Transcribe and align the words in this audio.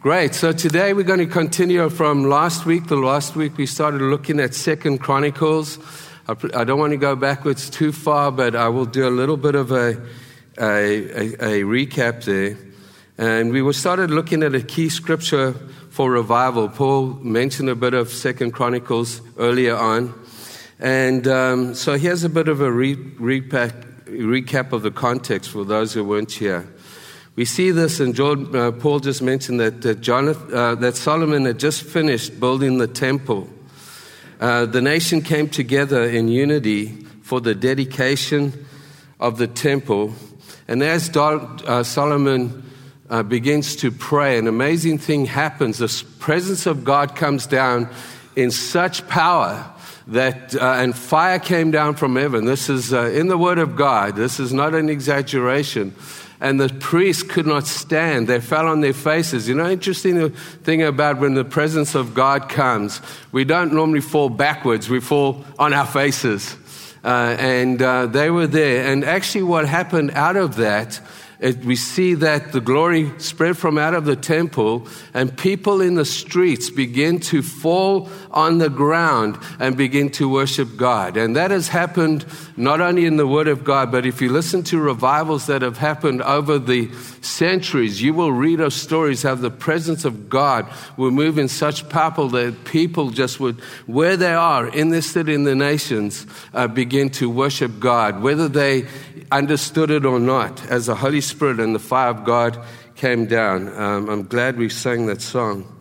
Great. 0.00 0.32
So 0.32 0.52
today 0.52 0.92
we're 0.92 1.02
going 1.02 1.18
to 1.18 1.26
continue 1.26 1.90
from 1.90 2.22
last 2.22 2.64
week. 2.64 2.86
The 2.86 2.94
last 2.94 3.34
week 3.34 3.56
we 3.56 3.66
started 3.66 4.00
looking 4.00 4.38
at 4.38 4.54
Second 4.54 4.98
Chronicles. 4.98 5.76
I 6.28 6.62
don't 6.62 6.78
want 6.78 6.92
to 6.92 6.96
go 6.96 7.16
backwards 7.16 7.68
too 7.68 7.90
far, 7.90 8.30
but 8.30 8.54
I 8.54 8.68
will 8.68 8.84
do 8.84 9.08
a 9.08 9.10
little 9.10 9.36
bit 9.36 9.56
of 9.56 9.72
a, 9.72 10.00
a, 10.56 10.62
a, 10.62 11.62
a 11.62 11.62
recap 11.64 12.22
there. 12.22 12.56
And 13.18 13.50
we 13.50 13.72
started 13.72 14.12
looking 14.12 14.44
at 14.44 14.54
a 14.54 14.62
key 14.62 14.88
scripture 14.88 15.54
for 15.90 16.12
revival. 16.12 16.68
Paul 16.68 17.14
mentioned 17.14 17.68
a 17.68 17.74
bit 17.74 17.92
of 17.92 18.10
Second 18.10 18.52
Chronicles 18.52 19.20
earlier 19.36 19.74
on. 19.76 20.14
And 20.78 21.26
um, 21.26 21.74
so 21.74 21.98
here's 21.98 22.22
a 22.22 22.28
bit 22.28 22.46
of 22.46 22.60
a 22.60 22.70
re- 22.70 22.94
recap 22.94 24.72
of 24.72 24.82
the 24.82 24.92
context 24.92 25.50
for 25.50 25.64
those 25.64 25.92
who 25.92 26.04
weren't 26.04 26.30
here. 26.30 26.68
We 27.38 27.44
see 27.44 27.70
this, 27.70 28.00
and 28.00 28.18
uh, 28.18 28.72
Paul 28.72 28.98
just 28.98 29.22
mentioned 29.22 29.60
that, 29.60 30.00
Jonathan, 30.00 30.52
uh, 30.52 30.74
that 30.74 30.96
Solomon 30.96 31.44
had 31.44 31.60
just 31.60 31.84
finished 31.84 32.40
building 32.40 32.78
the 32.78 32.88
temple. 32.88 33.48
Uh, 34.40 34.66
the 34.66 34.82
nation 34.82 35.22
came 35.22 35.48
together 35.48 36.02
in 36.02 36.26
unity 36.26 36.88
for 37.22 37.40
the 37.40 37.54
dedication 37.54 38.66
of 39.20 39.38
the 39.38 39.46
temple. 39.46 40.14
And 40.66 40.82
as 40.82 41.16
uh, 41.16 41.84
Solomon 41.84 42.68
uh, 43.08 43.22
begins 43.22 43.76
to 43.76 43.92
pray, 43.92 44.36
an 44.36 44.48
amazing 44.48 44.98
thing 44.98 45.24
happens. 45.26 45.78
The 45.78 46.04
presence 46.18 46.66
of 46.66 46.82
God 46.82 47.14
comes 47.14 47.46
down 47.46 47.88
in 48.34 48.50
such 48.50 49.06
power 49.06 49.64
that, 50.08 50.56
uh, 50.56 50.72
and 50.78 50.92
fire 50.92 51.38
came 51.38 51.70
down 51.70 51.94
from 51.94 52.16
heaven. 52.16 52.46
This 52.46 52.68
is 52.68 52.92
uh, 52.92 53.02
in 53.02 53.28
the 53.28 53.38
Word 53.38 53.58
of 53.60 53.76
God. 53.76 54.16
This 54.16 54.40
is 54.40 54.52
not 54.52 54.74
an 54.74 54.88
exaggeration 54.88 55.94
and 56.40 56.60
the 56.60 56.68
priests 56.68 57.22
could 57.22 57.46
not 57.46 57.66
stand. 57.66 58.28
They 58.28 58.40
fell 58.40 58.68
on 58.68 58.80
their 58.80 58.92
faces. 58.92 59.48
You 59.48 59.54
know, 59.54 59.68
interesting 59.68 60.30
thing 60.30 60.82
about 60.82 61.18
when 61.18 61.34
the 61.34 61.44
presence 61.44 61.94
of 61.94 62.14
God 62.14 62.48
comes, 62.48 63.00
we 63.32 63.44
don't 63.44 63.72
normally 63.72 64.00
fall 64.00 64.28
backwards, 64.28 64.88
we 64.88 65.00
fall 65.00 65.44
on 65.58 65.72
our 65.72 65.86
faces. 65.86 66.56
Uh, 67.04 67.36
and 67.38 67.80
uh, 67.80 68.06
they 68.06 68.30
were 68.30 68.46
there. 68.46 68.90
And 68.90 69.04
actually, 69.04 69.44
what 69.44 69.66
happened 69.66 70.10
out 70.12 70.36
of 70.36 70.56
that 70.56 71.00
it, 71.40 71.64
we 71.64 71.76
see 71.76 72.14
that 72.14 72.52
the 72.52 72.60
glory 72.60 73.12
spread 73.18 73.56
from 73.56 73.78
out 73.78 73.94
of 73.94 74.04
the 74.04 74.16
temple, 74.16 74.88
and 75.14 75.36
people 75.36 75.80
in 75.80 75.94
the 75.94 76.04
streets 76.04 76.68
begin 76.68 77.20
to 77.20 77.42
fall 77.42 78.08
on 78.32 78.58
the 78.58 78.68
ground 78.68 79.38
and 79.60 79.76
begin 79.76 80.10
to 80.10 80.28
worship 80.28 80.76
God. 80.76 81.16
And 81.16 81.36
that 81.36 81.52
has 81.52 81.68
happened 81.68 82.26
not 82.56 82.80
only 82.80 83.06
in 83.06 83.16
the 83.16 83.26
Word 83.26 83.46
of 83.46 83.62
God, 83.62 83.92
but 83.92 84.04
if 84.04 84.20
you 84.20 84.30
listen 84.30 84.64
to 84.64 84.80
revivals 84.80 85.46
that 85.46 85.62
have 85.62 85.78
happened 85.78 86.22
over 86.22 86.58
the 86.58 86.92
centuries, 87.20 88.02
you 88.02 88.14
will 88.14 88.32
read 88.32 88.60
of 88.60 88.72
stories 88.72 89.22
how 89.22 89.36
the 89.36 89.50
presence 89.50 90.04
of 90.04 90.28
God 90.28 90.68
will 90.96 91.12
move 91.12 91.38
in 91.38 91.48
such 91.48 91.88
power 91.88 92.08
that 92.08 92.64
people 92.64 93.10
just 93.10 93.38
would, 93.38 93.60
where 93.86 94.16
they 94.16 94.32
are 94.32 94.66
in 94.68 94.88
this 94.88 95.10
city, 95.10 95.34
in 95.34 95.44
the 95.44 95.54
nations, 95.54 96.26
uh, 96.54 96.66
begin 96.66 97.10
to 97.10 97.28
worship 97.28 97.78
God, 97.78 98.22
whether 98.22 98.48
they 98.48 98.86
understood 99.30 99.90
it 99.90 100.06
or 100.06 100.18
not, 100.18 100.64
as 100.70 100.86
the 100.86 100.94
Holy 100.94 101.20
Spirit 101.28 101.60
and 101.60 101.74
the 101.74 101.78
fire 101.78 102.10
of 102.10 102.24
God 102.24 102.58
came 102.96 103.26
down. 103.26 103.68
Um, 103.76 104.08
I'm 104.08 104.22
glad 104.24 104.58
we 104.58 104.68
sang 104.68 105.06
that 105.06 105.22
song. 105.22 105.74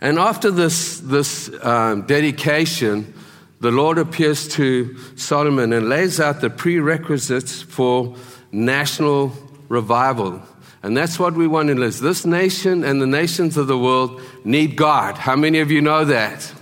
And 0.00 0.18
after 0.18 0.50
this, 0.50 1.00
this 1.00 1.50
um, 1.62 2.02
dedication, 2.06 3.12
the 3.60 3.70
Lord 3.70 3.98
appears 3.98 4.48
to 4.54 4.96
Solomon 5.16 5.72
and 5.72 5.88
lays 5.88 6.20
out 6.20 6.40
the 6.40 6.50
prerequisites 6.50 7.62
for 7.62 8.14
national 8.52 9.32
revival. 9.68 10.42
And 10.82 10.96
that's 10.96 11.18
what 11.18 11.34
we 11.34 11.48
want 11.48 11.68
to 11.68 11.74
list. 11.74 12.00
This 12.00 12.24
nation 12.24 12.84
and 12.84 13.02
the 13.02 13.06
nations 13.06 13.56
of 13.56 13.66
the 13.66 13.76
world 13.76 14.20
need 14.44 14.76
God. 14.76 15.18
How 15.18 15.34
many 15.34 15.58
of 15.58 15.70
you 15.72 15.80
know 15.80 16.04
that? 16.04 16.52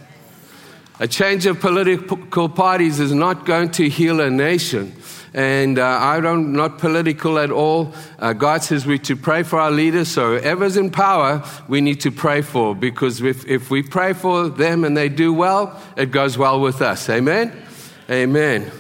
A 0.99 1.07
change 1.07 1.45
of 1.45 1.61
political 1.61 2.49
parties 2.49 2.99
is 2.99 3.13
not 3.13 3.45
going 3.45 3.71
to 3.73 3.89
heal 3.91 4.21
a 4.21 4.31
nation 4.31 4.97
and 5.37 5.79
uh, 5.79 5.99
I 6.01 6.21
don't 6.21 6.55
not 6.55 6.79
political 6.79 7.39
at 7.39 7.51
all. 7.51 7.93
Uh, 8.19 8.33
God 8.33 8.65
says 8.65 8.87
we 8.87 8.99
to 9.01 9.15
pray 9.15 9.43
for 9.43 9.61
our 9.61 9.71
leaders. 9.71 10.09
So 10.09 10.39
whoever's 10.39 10.79
in 10.79 10.91
power, 10.91 11.45
we 11.69 11.83
need 11.83 12.01
to 12.01 12.11
pray 12.11 12.41
for 12.41 12.75
because 12.75 13.21
if, 13.21 13.47
if 13.47 13.71
we 13.71 13.83
pray 13.83 14.15
for 14.15 14.49
them 14.49 14.83
and 14.83 14.97
they 14.97 15.11
do 15.11 15.35
well, 15.35 15.79
it 15.95 16.11
goes 16.11 16.39
well 16.39 16.59
with 16.59 16.81
us. 16.81 17.11
Amen. 17.11 17.53
Amen. 18.09 18.73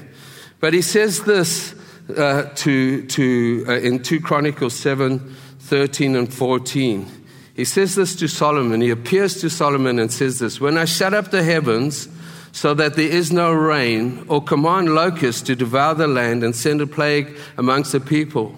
But 0.58 0.72
he 0.72 0.80
says 0.80 1.24
this 1.24 1.74
uh, 2.16 2.44
to 2.54 3.06
to 3.06 3.64
uh, 3.68 3.72
in 3.74 4.02
two 4.02 4.20
Chronicles 4.20 4.74
seven, 4.74 5.36
13 5.58 6.16
and 6.16 6.32
fourteen. 6.32 7.06
He 7.54 7.66
says 7.66 7.94
this 7.94 8.16
to 8.16 8.28
Solomon. 8.28 8.80
He 8.80 8.90
appears 8.90 9.40
to 9.42 9.50
Solomon 9.50 9.98
and 9.98 10.10
says 10.10 10.38
this: 10.38 10.58
When 10.58 10.78
I 10.78 10.86
shut 10.86 11.12
up 11.12 11.30
the 11.30 11.42
heavens 11.42 12.08
so 12.56 12.72
that 12.72 12.94
there 12.94 13.10
is 13.10 13.30
no 13.30 13.52
rain, 13.52 14.24
or 14.28 14.42
command 14.42 14.94
locusts 14.94 15.42
to 15.42 15.54
devour 15.54 15.92
the 15.92 16.06
land 16.06 16.42
and 16.42 16.56
send 16.56 16.80
a 16.80 16.86
plague 16.86 17.36
amongst 17.58 17.92
the 17.92 18.00
people. 18.00 18.56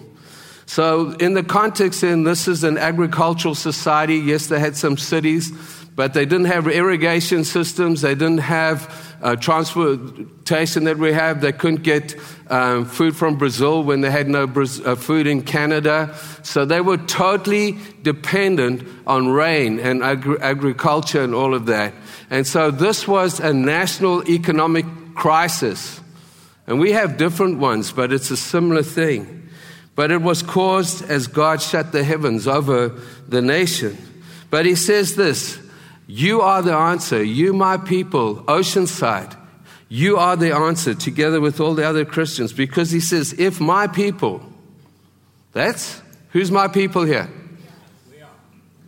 So, 0.65 1.11
in 1.17 1.33
the 1.33 1.43
context, 1.43 1.99
then, 1.99 2.23
this 2.23 2.47
is 2.47 2.63
an 2.63 2.77
agricultural 2.77 3.55
society. 3.55 4.15
Yes, 4.15 4.47
they 4.47 4.57
had 4.57 4.77
some 4.77 4.95
cities, 4.95 5.51
but 5.97 6.13
they 6.13 6.25
didn't 6.25 6.45
have 6.45 6.65
irrigation 6.69 7.43
systems. 7.43 7.99
They 7.99 8.15
didn't 8.15 8.37
have 8.37 9.17
uh, 9.21 9.35
transportation 9.35 10.85
that 10.85 10.97
we 10.97 11.11
have. 11.11 11.41
They 11.41 11.51
couldn't 11.51 11.83
get 11.83 12.15
um, 12.49 12.85
food 12.85 13.17
from 13.17 13.37
Brazil 13.37 13.83
when 13.83 13.99
they 13.99 14.11
had 14.11 14.29
no 14.29 14.43
uh, 14.45 14.95
food 14.95 15.27
in 15.27 15.41
Canada. 15.41 16.15
So 16.41 16.63
they 16.63 16.79
were 16.79 16.95
totally 16.95 17.77
dependent 18.01 18.87
on 19.05 19.27
rain 19.27 19.77
and 19.77 20.01
agri- 20.01 20.39
agriculture 20.39 21.21
and 21.21 21.35
all 21.35 21.53
of 21.53 21.65
that. 21.65 21.93
And 22.29 22.45
so 22.45 22.71
this 22.71 23.07
was 23.07 23.39
a 23.39 23.53
national 23.53 24.27
economic 24.29 24.85
crisis. 25.15 25.99
And 26.67 26.79
we 26.79 26.91
have 26.91 27.17
different 27.17 27.57
ones, 27.57 27.91
but 27.91 28.13
it's 28.13 28.29
a 28.29 28.37
similar 28.37 28.83
thing. 28.83 29.49
But 29.95 30.11
it 30.11 30.21
was 30.21 30.43
caused 30.43 31.09
as 31.09 31.27
God 31.27 31.61
shut 31.61 31.91
the 31.91 32.03
heavens 32.03 32.47
over 32.47 32.89
the 33.27 33.41
nation. 33.41 33.97
But 34.49 34.65
he 34.65 34.75
says 34.75 35.15
this 35.15 35.59
You 36.07 36.41
are 36.41 36.61
the 36.61 36.75
answer. 36.75 37.23
You, 37.23 37.53
my 37.53 37.77
people, 37.77 38.37
Oceanside, 38.43 39.35
you 39.89 40.17
are 40.17 40.35
the 40.35 40.55
answer 40.55 40.93
together 40.93 41.41
with 41.41 41.59
all 41.59 41.73
the 41.73 41.87
other 41.87 42.05
Christians. 42.05 42.53
Because 42.53 42.91
he 42.91 42.99
says, 42.99 43.33
If 43.33 43.59
my 43.59 43.87
people, 43.87 44.41
that's 45.51 46.01
who's 46.29 46.51
my 46.51 46.67
people 46.67 47.03
here? 47.03 47.27
We 48.09 48.21
are. 48.21 48.29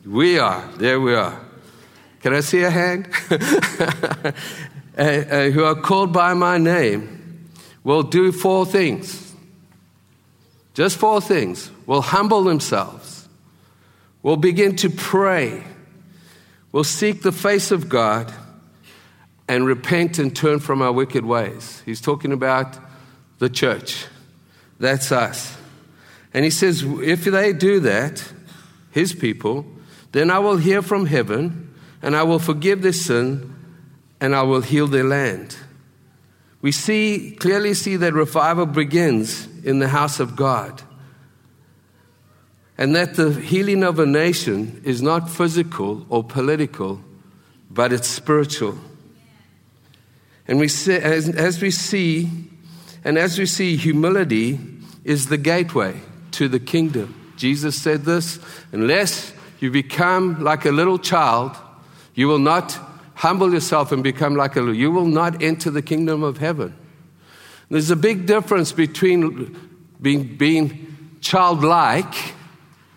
We 0.06 0.40
are. 0.40 0.72
There 0.78 1.02
we 1.02 1.16
are. 1.16 1.51
Can 2.22 2.34
I 2.34 2.42
see 2.42 2.64
a 2.64 2.70
hand? 2.70 3.08
who 4.96 5.64
are 5.64 5.76
called 5.76 6.14
by 6.14 6.34
my 6.34 6.58
name 6.58 7.50
will 7.84 8.04
do 8.04 8.32
four 8.32 8.66
things. 8.66 9.34
Just 10.74 10.98
four 10.98 11.22
things. 11.22 11.72
Will 11.86 12.02
humble 12.02 12.44
themselves, 12.44 13.28
will 14.24 14.38
begin 14.38 14.76
to 14.78 14.90
pray, 14.90 15.64
will 16.72 16.84
seek 16.84 17.22
the 17.22 17.32
face 17.32 17.72
of 17.72 17.90
God, 17.90 18.32
and 19.48 19.66
repent 19.66 20.18
and 20.18 20.34
turn 20.34 20.60
from 20.60 20.82
our 20.82 20.94
wicked 20.94 21.26
ways. 21.26 21.82
He's 21.86 22.00
talking 22.00 22.32
about 22.32 22.78
the 23.40 23.50
church. 23.50 24.06
That's 24.80 25.12
us. 25.12 25.58
And 26.34 26.46
he 26.46 26.52
says, 26.52 26.84
if 26.84 27.26
they 27.26 27.52
do 27.52 27.82
that, 27.82 28.24
his 28.92 29.14
people, 29.14 29.66
then 30.14 30.32
I 30.32 30.40
will 30.40 30.56
hear 30.56 30.82
from 30.82 31.06
heaven 31.06 31.61
and 32.02 32.16
I 32.16 32.24
will 32.24 32.40
forgive 32.40 32.82
their 32.82 32.94
sin, 32.94 33.56
and 34.20 34.36
I 34.36 34.44
will 34.44 34.62
heal 34.62 34.88
their 34.88 35.04
land. 35.04 35.58
We 36.62 36.72
see, 36.72 37.36
clearly 37.40 37.74
see 37.74 37.96
that 37.98 38.14
revival 38.14 38.68
begins 38.68 39.48
in 39.64 39.80
the 39.80 39.88
house 39.88 40.20
of 40.20 40.36
God. 40.36 40.84
And 42.78 42.96
that 42.96 43.16
the 43.16 43.32
healing 43.34 43.84
of 43.84 44.00
a 44.00 44.06
nation 44.06 44.82
is 44.84 45.02
not 45.02 45.30
physical 45.30 46.06
or 46.10 46.24
political, 46.24 47.02
but 47.70 47.94
it's 47.94 48.08
spiritual. 48.08 48.78
And 50.48 50.60
we 50.60 50.68
see, 50.68 50.96
as, 50.96 51.30
as 51.30 51.62
we 51.62 51.72
see, 51.72 52.30
and 53.04 53.18
as 53.18 53.38
we 53.38 53.46
see, 53.46 53.76
humility 53.78 54.60
is 55.04 55.28
the 55.28 55.38
gateway 55.38 56.00
to 56.32 56.48
the 56.48 56.60
kingdom. 56.60 57.34
Jesus 57.38 57.82
said 57.82 58.04
this 58.04 58.40
unless 58.72 59.34
you 59.60 59.72
become 59.72 60.44
like 60.44 60.66
a 60.66 60.72
little 60.72 61.00
child, 61.00 61.56
you 62.14 62.28
will 62.28 62.40
not 62.40 62.78
humble 63.16 63.54
yourself 63.54 63.92
and 63.92 64.04
become 64.04 64.36
like 64.36 64.56
a 64.56 64.74
you 64.74 64.92
will 64.92 65.06
not 65.06 65.42
enter 65.44 65.70
the 65.70 65.82
kingdom 65.82 66.24
of 66.24 66.38
heaven. 66.38 66.76
There's 67.70 67.90
a 67.90 67.96
big 67.96 68.26
difference 68.26 68.74
between 68.74 69.58
being, 70.02 70.36
being 70.36 71.18
childlike 71.22 72.34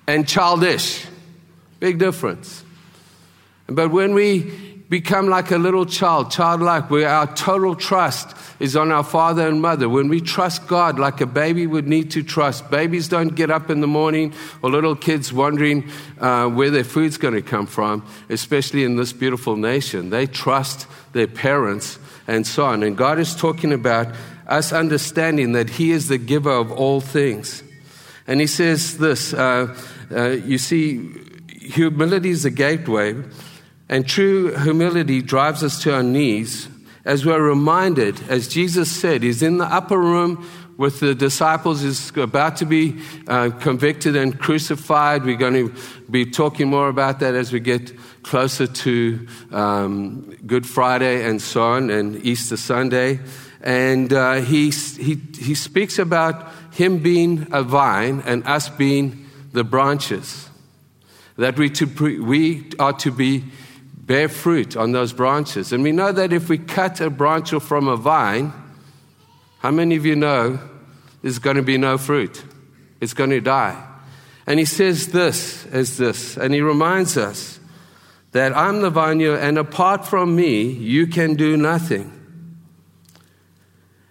and 0.06 0.26
childish. 0.26 1.06
Big 1.78 1.98
difference. 1.98 2.64
But 3.66 3.90
when 3.90 4.14
we 4.14 4.73
become 4.94 5.26
like 5.26 5.50
a 5.50 5.58
little 5.58 5.84
child, 5.84 6.30
childlike, 6.30 6.88
where 6.88 7.08
our 7.08 7.26
total 7.34 7.74
trust 7.74 8.32
is 8.60 8.76
on 8.76 8.92
our 8.92 9.02
father 9.02 9.48
and 9.48 9.60
mother. 9.60 9.88
When 9.88 10.06
we 10.06 10.20
trust 10.20 10.68
God 10.68 11.00
like 11.00 11.20
a 11.20 11.26
baby 11.26 11.66
would 11.66 11.88
need 11.88 12.12
to 12.12 12.22
trust, 12.22 12.70
babies 12.70 13.08
don't 13.08 13.34
get 13.34 13.50
up 13.50 13.70
in 13.70 13.80
the 13.80 13.88
morning 13.88 14.32
or 14.62 14.70
little 14.70 14.94
kids 14.94 15.32
wondering 15.32 15.90
uh, 16.20 16.48
where 16.48 16.70
their 16.70 16.84
food's 16.84 17.16
going 17.16 17.34
to 17.34 17.42
come 17.42 17.66
from, 17.66 18.06
especially 18.28 18.84
in 18.84 18.94
this 18.94 19.12
beautiful 19.12 19.56
nation. 19.56 20.10
They 20.10 20.28
trust 20.28 20.86
their 21.12 21.26
parents 21.26 21.98
and 22.28 22.46
so 22.46 22.64
on. 22.64 22.84
And 22.84 22.96
God 22.96 23.18
is 23.18 23.34
talking 23.34 23.72
about 23.72 24.14
us 24.46 24.72
understanding 24.72 25.54
that 25.54 25.70
He 25.70 25.90
is 25.90 26.06
the 26.06 26.18
giver 26.18 26.52
of 26.52 26.70
all 26.70 27.00
things. 27.00 27.64
And 28.28 28.40
He 28.40 28.46
says 28.46 28.98
this 28.98 29.34
uh, 29.34 29.76
uh, 30.12 30.28
you 30.28 30.58
see, 30.58 31.10
humility 31.48 32.30
is 32.30 32.44
the 32.44 32.50
gateway, 32.50 33.16
and 33.94 34.08
true 34.08 34.52
humility 34.56 35.22
drives 35.22 35.62
us 35.62 35.80
to 35.84 35.94
our 35.94 36.02
knees 36.02 36.66
as 37.04 37.24
we're 37.24 37.40
reminded, 37.40 38.20
as 38.28 38.48
Jesus 38.48 38.90
said, 38.90 39.22
He's 39.22 39.40
in 39.40 39.58
the 39.58 39.66
upper 39.66 39.96
room 39.96 40.48
with 40.76 40.98
the 40.98 41.14
disciples, 41.14 41.82
He's 41.82 42.10
about 42.16 42.56
to 42.56 42.64
be 42.64 43.00
uh, 43.28 43.50
convicted 43.60 44.16
and 44.16 44.36
crucified. 44.36 45.24
We're 45.24 45.36
going 45.36 45.68
to 45.68 45.74
be 46.10 46.28
talking 46.28 46.68
more 46.68 46.88
about 46.88 47.20
that 47.20 47.36
as 47.36 47.52
we 47.52 47.60
get 47.60 47.92
closer 48.24 48.66
to 48.66 49.28
um, 49.52 50.36
Good 50.44 50.66
Friday 50.66 51.24
and 51.24 51.40
so 51.40 51.62
on, 51.62 51.88
and 51.88 52.16
Easter 52.26 52.56
Sunday. 52.56 53.20
And 53.62 54.12
uh, 54.12 54.40
he, 54.40 54.70
he, 54.70 55.20
he 55.38 55.54
speaks 55.54 56.00
about 56.00 56.50
him 56.72 56.98
being 56.98 57.46
a 57.52 57.62
vine 57.62 58.24
and 58.26 58.44
us 58.44 58.68
being 58.70 59.30
the 59.52 59.62
branches. 59.62 60.50
That 61.36 61.56
we, 61.56 61.70
to, 61.70 62.24
we 62.24 62.72
are 62.80 62.92
to 62.94 63.12
be 63.12 63.44
bear 64.06 64.28
fruit 64.28 64.76
on 64.76 64.92
those 64.92 65.12
branches. 65.12 65.72
And 65.72 65.82
we 65.82 65.92
know 65.92 66.12
that 66.12 66.32
if 66.32 66.48
we 66.48 66.58
cut 66.58 67.00
a 67.00 67.10
branch 67.10 67.52
off 67.52 67.64
from 67.64 67.88
a 67.88 67.96
vine, 67.96 68.52
how 69.58 69.70
many 69.70 69.96
of 69.96 70.04
you 70.04 70.16
know 70.16 70.58
there's 71.22 71.38
going 71.38 71.56
to 71.56 71.62
be 71.62 71.78
no 71.78 71.96
fruit? 71.96 72.44
It's 73.00 73.14
going 73.14 73.30
to 73.30 73.40
die. 73.40 73.82
And 74.46 74.58
he 74.58 74.66
says 74.66 75.08
this 75.08 75.66
as 75.66 75.96
this, 75.96 76.36
and 76.36 76.52
he 76.52 76.60
reminds 76.60 77.16
us 77.16 77.58
that 78.32 78.54
I'm 78.54 78.82
the 78.82 78.90
vineyard, 78.90 79.38
and 79.38 79.56
apart 79.56 80.06
from 80.06 80.36
me, 80.36 80.64
you 80.64 81.06
can 81.06 81.34
do 81.34 81.56
nothing. 81.56 82.10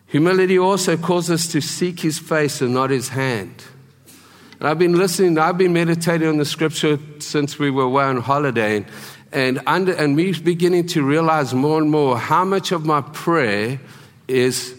Humility 0.07 0.57
also 0.57 0.95
calls 0.95 1.29
us 1.29 1.47
to 1.49 1.61
seek 1.61 1.99
his 1.99 2.19
face 2.19 2.61
and 2.61 2.73
not 2.73 2.89
his 2.89 3.09
hand. 3.09 3.63
And 4.59 4.69
I've 4.69 4.79
been 4.79 4.97
listening, 4.97 5.37
I've 5.37 5.57
been 5.57 5.73
meditating 5.73 6.27
on 6.27 6.37
the 6.37 6.45
scripture 6.45 6.97
since 7.19 7.59
we 7.59 7.69
were 7.69 7.83
away 7.83 8.05
on 8.05 8.21
holiday, 8.21 8.77
and, 8.77 8.85
and, 9.33 9.61
under, 9.65 9.91
and 9.93 10.15
me 10.15 10.31
beginning 10.33 10.87
to 10.87 11.03
realize 11.03 11.53
more 11.53 11.79
and 11.79 11.89
more 11.89 12.17
how 12.17 12.45
much 12.45 12.71
of 12.71 12.85
my 12.85 13.01
prayer 13.01 13.79
is 14.27 14.75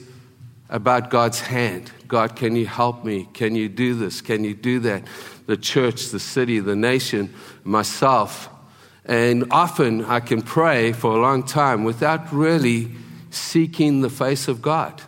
about 0.71 1.11
God's 1.11 1.41
hand. 1.41 1.91
God, 2.09 2.37
can 2.37 2.57
you 2.57 2.67
help 2.67 3.05
me? 3.05 3.29
Can 3.35 3.55
you 3.55 3.69
do 3.69 3.95
this? 3.95 4.21
Can 4.21 4.45
you 4.45 4.55
do 4.55 4.81
that? 4.81 5.03
The 5.47 5.57
church, 5.57 6.09
the 6.09 6.21
city, 6.21 6.61
the 6.61 6.77
nation, 6.77 7.35
myself. 7.65 8.49
And 9.05 9.47
often 9.51 10.05
I 10.05 10.21
can 10.21 10.41
pray 10.41 10.93
for 10.93 11.17
a 11.17 11.21
long 11.21 11.43
time 11.43 11.85
without 11.85 12.33
really 12.33 12.91
seeking 13.31 14.01
the 14.01 14.11
face 14.11 14.49
of 14.49 14.63
God. 14.63 15.03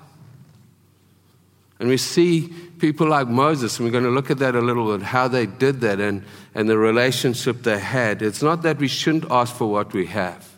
And 1.78 1.88
we 1.88 1.96
see 1.96 2.48
people 2.78 3.06
like 3.06 3.28
Moses, 3.28 3.78
and 3.78 3.86
we're 3.86 3.92
going 3.92 4.04
to 4.04 4.10
look 4.10 4.30
at 4.30 4.38
that 4.38 4.54
a 4.54 4.60
little 4.60 4.96
bit, 4.96 5.06
how 5.06 5.28
they 5.28 5.46
did 5.46 5.80
that 5.82 6.00
and, 6.00 6.24
and 6.56 6.70
the 6.70 6.78
relationship 6.78 7.64
they 7.64 7.78
had. 7.78 8.22
It's 8.22 8.42
not 8.42 8.62
that 8.62 8.78
we 8.78 8.88
shouldn't 8.88 9.30
ask 9.30 9.54
for 9.54 9.70
what 9.70 9.92
we 9.92 10.06
have, 10.06 10.48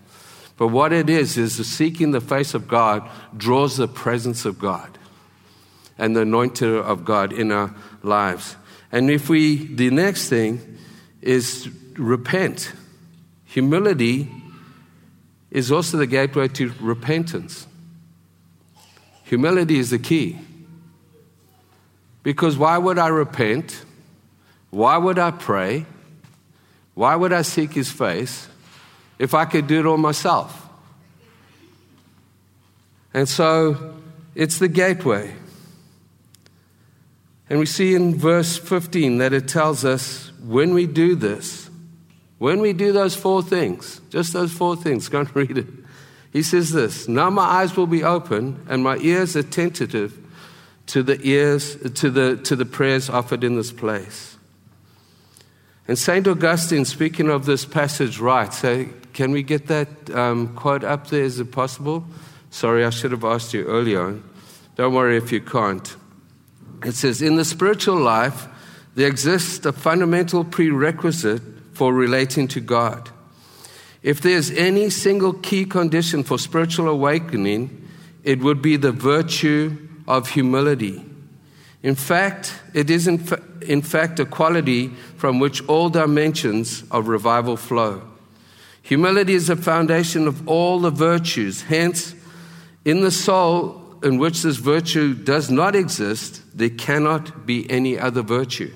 but 0.56 0.68
what 0.68 0.92
it 0.92 1.10
is, 1.10 1.36
is 1.36 1.56
the 1.56 1.64
seeking 1.64 2.12
the 2.12 2.20
face 2.20 2.54
of 2.54 2.68
God 2.68 3.06
draws 3.36 3.78
the 3.78 3.88
presence 3.88 4.44
of 4.44 4.60
God 4.60 4.96
and 5.98 6.14
the 6.14 6.20
anointing 6.20 6.78
of 6.78 7.04
God 7.04 7.32
in 7.32 7.50
our 7.50 7.74
lives. 8.04 8.54
And 8.92 9.10
if 9.10 9.28
we, 9.28 9.56
the 9.56 9.90
next 9.90 10.28
thing 10.28 10.78
is 11.20 11.68
repent. 11.96 12.72
Humility 13.46 14.30
is 15.50 15.72
also 15.72 15.96
the 15.96 16.06
gateway 16.06 16.46
to 16.46 16.72
repentance. 16.80 17.66
Humility 19.24 19.80
is 19.80 19.90
the 19.90 19.98
key. 19.98 20.38
Because 22.22 22.56
why 22.56 22.78
would 22.78 22.98
I 22.98 23.08
repent? 23.08 23.84
Why 24.70 24.96
would 24.96 25.18
I 25.18 25.30
pray? 25.30 25.86
Why 26.94 27.14
would 27.14 27.32
I 27.32 27.42
seek 27.42 27.72
his 27.72 27.90
face 27.90 28.48
if 29.18 29.34
I 29.34 29.44
could 29.44 29.66
do 29.66 29.80
it 29.80 29.86
all 29.86 29.96
myself? 29.96 30.68
And 33.14 33.28
so 33.28 33.94
it's 34.34 34.58
the 34.58 34.68
gateway. 34.68 35.34
And 37.50 37.58
we 37.58 37.66
see 37.66 37.94
in 37.94 38.14
verse 38.14 38.58
15 38.58 39.18
that 39.18 39.32
it 39.32 39.48
tells 39.48 39.84
us 39.84 40.32
when 40.42 40.74
we 40.74 40.86
do 40.86 41.14
this, 41.14 41.70
when 42.38 42.60
we 42.60 42.72
do 42.72 42.92
those 42.92 43.16
four 43.16 43.42
things, 43.42 44.00
just 44.10 44.32
those 44.32 44.52
four 44.52 44.76
things, 44.76 45.08
go 45.08 45.20
and 45.20 45.36
read 45.36 45.58
it. 45.58 45.66
He 46.32 46.42
says 46.42 46.70
this 46.70 47.08
Now 47.08 47.30
my 47.30 47.44
eyes 47.44 47.76
will 47.76 47.86
be 47.86 48.04
open 48.04 48.64
and 48.68 48.82
my 48.82 48.98
ears 48.98 49.34
attentive 49.34 50.18
to 50.86 51.02
the 51.02 51.18
ears, 51.22 51.76
to 51.92 52.10
the, 52.10 52.36
to 52.44 52.56
the 52.56 52.64
prayers 52.64 53.10
offered 53.10 53.44
in 53.44 53.56
this 53.56 53.72
place. 53.72 54.37
And 55.88 55.98
St. 55.98 56.28
Augustine, 56.28 56.84
speaking 56.84 57.30
of 57.30 57.46
this 57.46 57.64
passage, 57.64 58.20
writes, 58.20 58.60
can 58.60 59.30
we 59.32 59.42
get 59.42 59.66
that 59.68 59.88
um, 60.10 60.54
quote 60.54 60.84
up 60.84 61.08
there? 61.08 61.24
Is 61.24 61.40
it 61.40 61.50
possible? 61.50 62.04
Sorry, 62.50 62.84
I 62.84 62.90
should 62.90 63.10
have 63.10 63.24
asked 63.24 63.54
you 63.54 63.64
earlier. 63.64 64.20
Don't 64.76 64.94
worry 64.94 65.16
if 65.16 65.32
you 65.32 65.40
can't. 65.40 65.96
It 66.84 66.94
says, 66.94 67.22
In 67.22 67.36
the 67.36 67.44
spiritual 67.44 67.96
life, 67.96 68.46
there 68.94 69.08
exists 69.08 69.64
a 69.64 69.72
fundamental 69.72 70.44
prerequisite 70.44 71.42
for 71.72 71.92
relating 71.92 72.48
to 72.48 72.60
God. 72.60 73.10
If 74.02 74.20
there's 74.20 74.50
any 74.50 74.90
single 74.90 75.32
key 75.32 75.64
condition 75.64 76.22
for 76.22 76.38
spiritual 76.38 76.88
awakening, 76.88 77.88
it 78.24 78.40
would 78.40 78.62
be 78.62 78.76
the 78.76 78.92
virtue 78.92 79.76
of 80.06 80.28
humility. 80.28 81.04
In 81.82 81.94
fact, 81.94 82.54
it 82.74 82.90
is 82.90 83.06
in, 83.06 83.18
fa- 83.18 83.42
in 83.62 83.82
fact 83.82 84.18
a 84.18 84.24
quality 84.24 84.88
from 85.16 85.38
which 85.38 85.66
all 85.68 85.88
dimensions 85.88 86.82
of 86.90 87.08
revival 87.08 87.56
flow. 87.56 88.02
Humility 88.82 89.34
is 89.34 89.46
the 89.48 89.56
foundation 89.56 90.26
of 90.26 90.48
all 90.48 90.80
the 90.80 90.90
virtues. 90.90 91.62
Hence, 91.62 92.14
in 92.84 93.00
the 93.02 93.10
soul 93.10 93.84
in 94.02 94.18
which 94.18 94.42
this 94.42 94.56
virtue 94.56 95.14
does 95.14 95.50
not 95.50 95.76
exist, 95.76 96.42
there 96.56 96.70
cannot 96.70 97.46
be 97.46 97.68
any 97.70 97.98
other 97.98 98.22
virtue. 98.22 98.72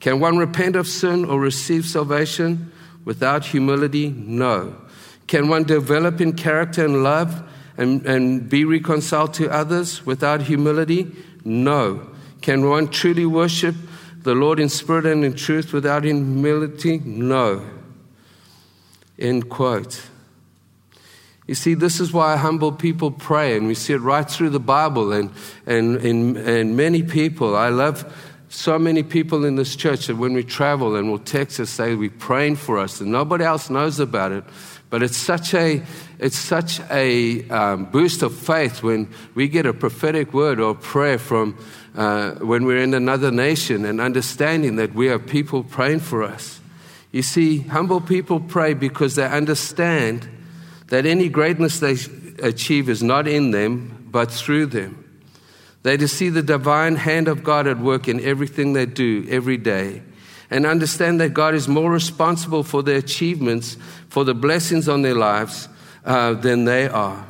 Can 0.00 0.20
one 0.20 0.36
repent 0.36 0.76
of 0.76 0.88
sin 0.88 1.24
or 1.24 1.40
receive 1.40 1.84
salvation 1.84 2.72
without 3.04 3.46
humility? 3.46 4.10
No. 4.10 4.76
Can 5.26 5.48
one 5.48 5.64
develop 5.64 6.20
in 6.20 6.34
character 6.34 6.84
and 6.84 7.02
love 7.02 7.48
and, 7.78 8.04
and 8.04 8.48
be 8.48 8.64
reconciled 8.64 9.32
to 9.34 9.48
others 9.50 10.04
without 10.04 10.42
humility? 10.42 11.10
No. 11.44 12.08
Can 12.40 12.68
one 12.68 12.88
truly 12.88 13.26
worship 13.26 13.74
the 14.22 14.34
Lord 14.34 14.60
in 14.60 14.68
spirit 14.68 15.06
and 15.06 15.24
in 15.24 15.34
truth 15.34 15.72
without 15.72 16.04
humility? 16.04 16.98
No. 17.04 17.64
End 19.18 19.48
quote. 19.48 20.02
You 21.46 21.54
see, 21.54 21.74
this 21.74 22.00
is 22.00 22.12
why 22.12 22.36
humble 22.36 22.72
people 22.72 23.10
pray, 23.10 23.56
and 23.56 23.66
we 23.66 23.74
see 23.74 23.92
it 23.92 23.98
right 23.98 24.28
through 24.28 24.50
the 24.50 24.60
Bible 24.60 25.12
and, 25.12 25.30
and, 25.66 25.96
and, 25.96 26.36
and 26.36 26.76
many 26.76 27.02
people. 27.02 27.56
I 27.56 27.68
love 27.68 28.10
so 28.48 28.78
many 28.78 29.02
people 29.02 29.44
in 29.44 29.56
this 29.56 29.74
church 29.74 30.06
that 30.06 30.16
when 30.16 30.34
we 30.34 30.44
travel 30.44 30.94
and 30.94 31.10
will 31.10 31.18
text 31.18 31.58
us, 31.58 31.70
say, 31.70 31.94
We're 31.94 32.10
praying 32.10 32.56
for 32.56 32.78
us, 32.78 33.00
and 33.00 33.10
nobody 33.10 33.44
else 33.44 33.70
knows 33.70 33.98
about 33.98 34.32
it. 34.32 34.44
But 34.92 35.02
it's 35.02 35.16
such 35.16 35.54
a, 35.54 35.82
it's 36.18 36.36
such 36.36 36.78
a 36.90 37.48
um, 37.48 37.86
boost 37.86 38.22
of 38.22 38.34
faith 38.36 38.82
when 38.82 39.08
we 39.34 39.48
get 39.48 39.64
a 39.64 39.72
prophetic 39.72 40.34
word 40.34 40.60
or 40.60 40.74
prayer 40.74 41.16
from 41.16 41.56
uh, 41.96 42.32
when 42.32 42.66
we're 42.66 42.82
in 42.82 42.92
another 42.92 43.30
nation 43.30 43.86
and 43.86 44.02
understanding 44.02 44.76
that 44.76 44.94
we 44.94 45.06
have 45.06 45.26
people 45.26 45.64
praying 45.64 46.00
for 46.00 46.22
us. 46.22 46.60
You 47.10 47.22
see, 47.22 47.60
humble 47.60 48.02
people 48.02 48.38
pray 48.38 48.74
because 48.74 49.14
they 49.14 49.24
understand 49.24 50.28
that 50.88 51.06
any 51.06 51.30
greatness 51.30 51.80
they 51.80 51.96
achieve 52.42 52.90
is 52.90 53.02
not 53.02 53.26
in 53.26 53.50
them, 53.50 54.08
but 54.10 54.30
through 54.30 54.66
them. 54.66 55.02
They 55.84 55.96
to 55.96 56.06
see 56.06 56.28
the 56.28 56.42
divine 56.42 56.96
hand 56.96 57.28
of 57.28 57.42
God 57.42 57.66
at 57.66 57.78
work 57.78 58.08
in 58.08 58.20
everything 58.20 58.74
they 58.74 58.84
do 58.84 59.26
every 59.30 59.56
day 59.56 60.02
and 60.52 60.66
understand 60.66 61.18
that 61.18 61.30
God 61.30 61.54
is 61.54 61.66
more 61.66 61.90
responsible 61.90 62.62
for 62.62 62.82
their 62.82 62.98
achievements, 62.98 63.78
for 64.10 64.22
the 64.22 64.34
blessings 64.34 64.86
on 64.86 65.00
their 65.00 65.14
lives, 65.14 65.66
uh, 66.04 66.34
than 66.34 66.66
they 66.66 66.86
are. 66.88 67.26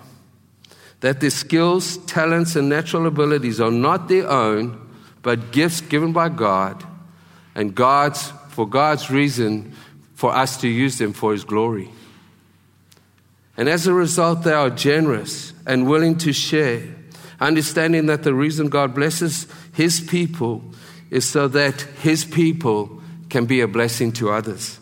That 1.00 1.20
their 1.20 1.30
skills, 1.30 1.98
talents, 1.98 2.56
and 2.56 2.68
natural 2.68 3.06
abilities 3.06 3.60
are 3.60 3.70
not 3.70 4.08
their 4.08 4.28
own, 4.28 4.90
but 5.22 5.52
gifts 5.52 5.80
given 5.80 6.12
by 6.12 6.30
God, 6.30 6.84
and 7.54 7.76
God's 7.76 8.32
for 8.48 8.68
God's 8.68 9.08
reason 9.08 9.72
for 10.14 10.34
us 10.34 10.60
to 10.60 10.68
use 10.68 10.98
them 10.98 11.12
for 11.12 11.30
His 11.30 11.44
glory. 11.44 11.90
And 13.56 13.68
as 13.68 13.86
a 13.86 13.94
result, 13.94 14.42
they 14.42 14.52
are 14.52 14.68
generous 14.68 15.52
and 15.64 15.88
willing 15.88 16.18
to 16.18 16.32
share, 16.32 16.82
understanding 17.38 18.06
that 18.06 18.24
the 18.24 18.34
reason 18.34 18.68
God 18.68 18.96
blesses 18.96 19.46
His 19.74 20.00
people 20.00 20.64
is 21.08 21.28
so 21.28 21.46
that 21.48 21.82
His 22.02 22.24
people 22.24 22.98
can 23.32 23.46
be 23.46 23.62
a 23.62 23.66
blessing 23.66 24.12
to 24.12 24.30
others. 24.30 24.78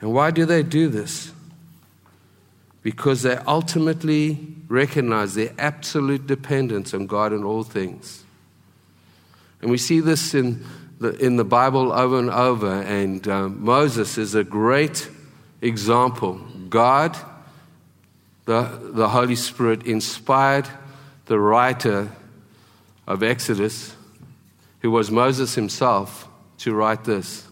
And 0.00 0.12
why 0.12 0.32
do 0.32 0.44
they 0.44 0.64
do 0.64 0.88
this? 0.88 1.30
Because 2.82 3.22
they 3.22 3.36
ultimately 3.36 4.36
recognize 4.66 5.34
their 5.34 5.52
absolute 5.58 6.26
dependence 6.26 6.92
on 6.92 7.06
God 7.06 7.32
in 7.32 7.44
all 7.44 7.62
things. 7.62 8.24
And 9.60 9.70
we 9.70 9.78
see 9.78 10.00
this 10.00 10.34
in 10.34 10.64
the, 10.98 11.10
in 11.24 11.36
the 11.36 11.44
Bible 11.44 11.92
over 11.92 12.18
and 12.18 12.30
over, 12.30 12.82
and 12.82 13.28
um, 13.28 13.64
Moses 13.64 14.18
is 14.18 14.34
a 14.34 14.42
great 14.42 15.08
example. 15.60 16.34
God, 16.68 17.16
the, 18.46 18.62
the 18.92 19.08
Holy 19.08 19.36
Spirit, 19.36 19.84
inspired 19.84 20.66
the 21.26 21.38
writer 21.38 22.10
of 23.06 23.22
Exodus, 23.22 23.94
who 24.82 24.90
was 24.90 25.10
Moses 25.10 25.54
himself, 25.54 26.28
to 26.58 26.74
write 26.74 27.04
this. 27.04 27.48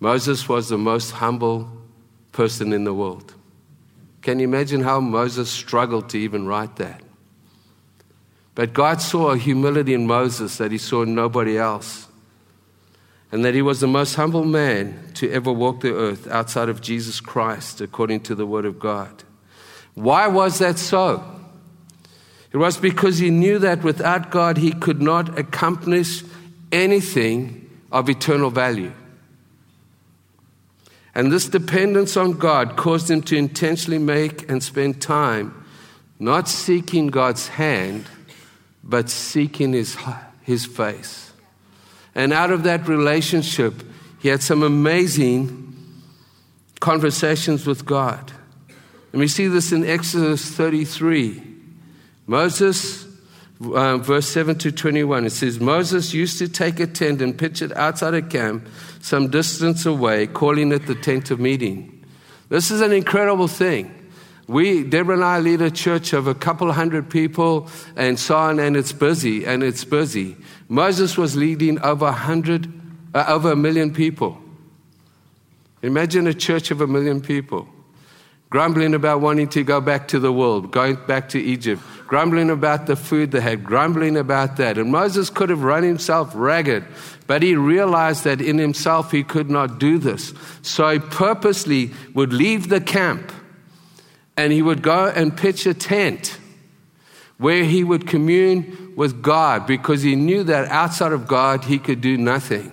Moses 0.00 0.48
was 0.48 0.68
the 0.68 0.78
most 0.78 1.12
humble 1.12 1.70
person 2.32 2.72
in 2.72 2.84
the 2.84 2.92
world. 2.94 3.34
Can 4.22 4.40
you 4.40 4.44
imagine 4.44 4.82
how 4.82 5.00
Moses 5.00 5.48
struggled 5.48 6.10
to 6.10 6.18
even 6.18 6.46
write 6.46 6.76
that? 6.76 7.02
But 8.54 8.72
God 8.72 9.00
saw 9.00 9.30
a 9.30 9.38
humility 9.38 9.94
in 9.94 10.06
Moses 10.06 10.58
that 10.58 10.72
he 10.72 10.78
saw 10.78 11.02
in 11.02 11.14
nobody 11.14 11.56
else. 11.56 12.08
And 13.30 13.44
that 13.44 13.54
he 13.54 13.62
was 13.62 13.78
the 13.78 13.86
most 13.86 14.16
humble 14.16 14.44
man 14.44 15.12
to 15.14 15.30
ever 15.30 15.52
walk 15.52 15.80
the 15.80 15.94
earth 15.94 16.26
outside 16.28 16.68
of 16.68 16.80
Jesus 16.80 17.20
Christ, 17.20 17.80
according 17.80 18.20
to 18.22 18.34
the 18.34 18.46
Word 18.46 18.64
of 18.64 18.80
God. 18.80 19.22
Why 19.94 20.26
was 20.26 20.58
that 20.58 20.78
so? 20.78 21.37
It 22.52 22.56
was 22.56 22.78
because 22.78 23.18
he 23.18 23.30
knew 23.30 23.58
that 23.58 23.82
without 23.82 24.30
God 24.30 24.56
he 24.56 24.72
could 24.72 25.02
not 25.02 25.38
accomplish 25.38 26.22
anything 26.72 27.68
of 27.92 28.08
eternal 28.08 28.50
value. 28.50 28.92
And 31.14 31.32
this 31.32 31.48
dependence 31.48 32.16
on 32.16 32.32
God 32.32 32.76
caused 32.76 33.10
him 33.10 33.22
to 33.22 33.36
intentionally 33.36 33.98
make 33.98 34.48
and 34.50 34.62
spend 34.62 35.02
time 35.02 35.64
not 36.18 36.48
seeking 36.48 37.08
God's 37.08 37.48
hand, 37.48 38.06
but 38.82 39.08
seeking 39.08 39.72
his, 39.72 39.96
his 40.42 40.64
face. 40.64 41.32
And 42.14 42.32
out 42.32 42.50
of 42.50 42.64
that 42.64 42.88
relationship, 42.88 43.74
he 44.18 44.28
had 44.28 44.42
some 44.42 44.62
amazing 44.62 45.64
conversations 46.80 47.66
with 47.66 47.84
God. 47.84 48.32
And 49.12 49.20
we 49.20 49.28
see 49.28 49.46
this 49.46 49.72
in 49.72 49.84
Exodus 49.84 50.50
33. 50.50 51.47
Moses 52.28 53.08
uh, 53.60 53.98
verse 53.98 54.28
7 54.28 54.56
to 54.58 54.70
21, 54.70 55.26
it 55.26 55.30
says, 55.30 55.58
Moses 55.58 56.14
used 56.14 56.38
to 56.38 56.48
take 56.48 56.78
a 56.78 56.86
tent 56.86 57.20
and 57.20 57.36
pitch 57.36 57.60
it 57.60 57.76
outside 57.76 58.14
a 58.14 58.22
camp 58.22 58.68
some 59.00 59.28
distance 59.28 59.86
away, 59.86 60.26
calling 60.26 60.70
it 60.70 60.86
the 60.86 60.94
tent 60.94 61.30
of 61.30 61.40
meeting. 61.40 62.04
This 62.48 62.70
is 62.70 62.80
an 62.80 62.92
incredible 62.92 63.48
thing. 63.48 63.94
We, 64.46 64.82
Deborah 64.84 65.14
and 65.14 65.24
I, 65.24 65.40
lead 65.40 65.60
a 65.60 65.70
church 65.70 66.12
of 66.12 66.26
a 66.26 66.34
couple 66.34 66.72
hundred 66.72 67.10
people 67.10 67.68
and 67.96 68.18
so 68.18 68.36
on, 68.36 68.60
and 68.60 68.76
it's 68.76 68.92
busy, 68.92 69.44
and 69.44 69.62
it's 69.62 69.84
busy. 69.84 70.36
Moses 70.68 71.18
was 71.18 71.36
leading 71.36 71.80
over 71.80 72.06
a 72.06 72.12
hundred, 72.12 72.72
uh, 73.14 73.24
over 73.28 73.52
a 73.52 73.56
million 73.56 73.92
people. 73.92 74.38
Imagine 75.82 76.26
a 76.26 76.34
church 76.34 76.70
of 76.70 76.80
a 76.80 76.86
million 76.86 77.20
people 77.20 77.68
grumbling 78.50 78.94
about 78.94 79.20
wanting 79.20 79.48
to 79.48 79.62
go 79.62 79.80
back 79.80 80.08
to 80.08 80.18
the 80.18 80.32
world, 80.32 80.70
going 80.70 80.96
back 81.06 81.28
to 81.28 81.40
Egypt, 81.40 81.82
grumbling 82.06 82.50
about 82.50 82.86
the 82.86 82.96
food 82.96 83.30
they 83.30 83.40
had, 83.40 83.62
grumbling 83.62 84.16
about 84.16 84.56
that. 84.56 84.78
And 84.78 84.90
Moses 84.90 85.28
could 85.28 85.50
have 85.50 85.62
run 85.62 85.82
himself 85.82 86.32
ragged, 86.34 86.84
but 87.26 87.42
he 87.42 87.54
realized 87.54 88.24
that 88.24 88.40
in 88.40 88.56
himself 88.58 89.10
he 89.10 89.22
could 89.22 89.50
not 89.50 89.78
do 89.78 89.98
this. 89.98 90.32
So 90.62 90.88
he 90.88 90.98
purposely 90.98 91.90
would 92.14 92.32
leave 92.32 92.68
the 92.68 92.80
camp 92.80 93.32
and 94.36 94.52
he 94.52 94.62
would 94.62 94.82
go 94.82 95.08
and 95.08 95.36
pitch 95.36 95.66
a 95.66 95.74
tent 95.74 96.38
where 97.36 97.64
he 97.64 97.84
would 97.84 98.06
commune 98.06 98.94
with 98.96 99.22
God 99.22 99.66
because 99.66 100.02
he 100.02 100.16
knew 100.16 100.42
that 100.44 100.68
outside 100.68 101.12
of 101.12 101.28
God 101.28 101.64
he 101.64 101.78
could 101.78 102.00
do 102.00 102.16
nothing. 102.16 102.72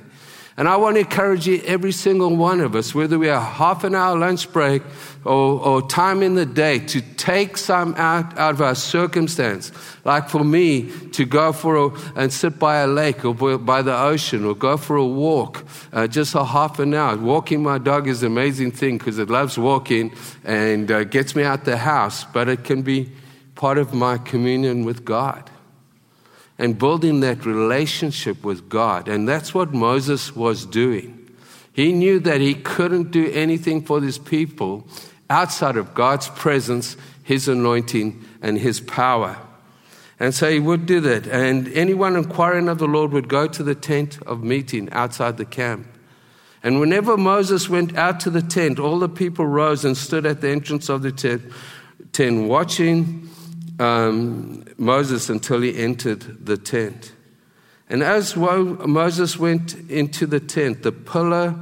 And 0.58 0.70
I 0.70 0.78
want 0.78 0.96
to 0.96 1.02
encourage 1.02 1.48
you, 1.48 1.62
every 1.66 1.92
single 1.92 2.34
one 2.34 2.62
of 2.62 2.76
us, 2.76 2.96
whether 2.96 3.20
we 3.20 3.28
are 3.28 3.42
half 3.42 3.84
an 3.84 3.94
hour 3.94 4.18
lunch 4.18 4.50
break 4.54 4.84
or, 5.26 5.60
or 5.60 5.82
time 5.82 6.24
in 6.24 6.36
the 6.36 6.46
day, 6.46 6.80
to 6.80 7.02
take 7.02 7.58
some 7.58 7.94
out, 7.96 8.38
out 8.38 8.54
of 8.54 8.62
our 8.62 8.74
circumstance. 8.76 9.74
Like 10.06 10.30
for 10.30 10.46
me, 10.46 10.90
to 11.12 11.26
go 11.26 11.52
for 11.52 11.76
a, 11.76 11.90
and 12.16 12.32
sit 12.32 12.58
by 12.58 12.78
a 12.78 12.88
lake 12.88 13.26
or 13.26 13.58
by 13.58 13.82
the 13.82 13.98
ocean 13.98 14.46
or 14.46 14.56
go 14.56 14.78
for 14.78 14.96
a 14.96 15.06
walk, 15.06 15.66
uh, 15.92 16.08
just 16.08 16.36
a 16.36 16.46
half 16.46 16.80
an 16.80 16.94
hour. 16.94 17.18
Walking 17.18 17.62
my 17.62 17.78
dog 17.78 18.08
is 18.08 18.24
an 18.24 18.32
amazing 18.32 18.72
thing 18.72 18.98
because 18.98 19.20
it 19.20 19.30
loves 19.30 19.58
walking 19.58 20.14
and 20.46 20.90
uh, 20.90 21.04
gets 21.04 21.36
me 21.36 21.44
out 21.44 21.66
the 21.66 21.76
house, 21.76 22.24
but 22.24 22.48
it 22.48 22.64
can 22.64 22.82
be 22.82 23.12
part 23.56 23.78
of 23.78 23.94
my 23.94 24.18
communion 24.20 24.86
with 24.86 25.04
God 25.04 25.52
and 26.58 26.78
building 26.78 27.20
that 27.20 27.46
relationship 27.46 28.44
with 28.44 28.70
God. 28.70 29.08
And 29.08 29.28
that's 29.28 29.54
what 29.54 29.74
Moses 29.74 30.36
was 30.36 30.66
doing. 30.66 31.30
He 31.74 31.92
knew 31.92 32.20
that 32.22 32.40
he 32.40 32.54
couldn't 32.54 33.12
do 33.12 33.30
anything 33.32 33.84
for 33.84 34.02
his 34.02 34.18
people 34.18 34.88
outside 35.30 35.76
of 35.76 35.94
God's 35.94 36.30
presence, 36.30 36.96
his 37.24 37.48
anointing, 37.48 38.24
and 38.42 38.58
his 38.58 38.80
power. 38.80 39.38
And 40.18 40.34
so 40.34 40.50
he 40.50 40.60
would 40.60 40.86
do 40.86 41.02
that. 41.02 41.28
And 41.28 41.68
anyone 41.74 42.16
inquiring 42.16 42.70
of 42.70 42.78
the 42.78 42.88
Lord 42.88 43.12
would 43.12 43.28
go 43.28 43.48
to 43.48 43.64
the 43.64 43.76
tent 43.76 44.22
of 44.26 44.42
meeting 44.44 44.90
outside 44.92 45.36
the 45.36 45.46
camp. 45.46 45.88
And 46.64 46.80
whenever 46.80 47.18
Moses 47.18 47.70
went 47.70 47.98
out 47.98 48.22
to 48.22 48.30
the 48.30 48.42
tent, 48.42 48.80
all 48.80 48.98
the 48.98 49.10
people 49.10 49.46
rose 49.46 49.84
and 49.84 49.98
stood 49.98 50.26
at 50.26 50.40
the 50.40 50.50
entrance 50.50 50.88
of 50.88 51.02
the 51.02 51.12
tent, 51.12 51.44
tent 52.14 52.48
watching 52.48 53.30
um, 53.80 54.66
Moses 54.78 55.30
until 55.30 55.62
he 55.62 55.78
entered 55.78 56.46
the 56.46 56.58
tent. 56.58 57.14
And 57.90 58.02
as 58.02 58.36
Moses 58.36 59.38
went 59.38 59.76
into 59.90 60.26
the 60.26 60.40
tent, 60.40 60.84
the 60.84 60.92
pillar 60.92 61.56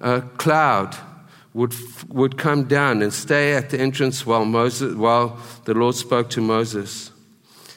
uh, 0.00 0.20
cloud 0.36 0.94
would, 1.54 1.74
would 2.08 2.36
come 2.36 2.64
down 2.64 3.00
and 3.00 3.12
stay 3.12 3.54
at 3.54 3.70
the 3.70 3.80
entrance 3.80 4.26
while, 4.26 4.44
Moses, 4.44 4.94
while 4.94 5.38
the 5.64 5.72
Lord 5.72 5.94
spoke 5.94 6.28
to 6.30 6.40
Moses. 6.40 7.12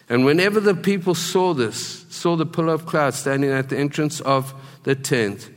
And 0.10 0.26
whenever 0.26 0.60
the 0.60 0.76
people 0.76 1.16
saw 1.16 1.54
this, 1.54 2.06
saw 2.10 2.36
the 2.36 2.46
pillar 2.46 2.74
of 2.74 2.86
cloud 2.86 3.14
standing 3.14 3.52
at 3.52 3.70
the 3.70 3.78
entrance 3.78 4.20
of 4.22 4.54
the 4.84 4.96
tent, 4.96 5.50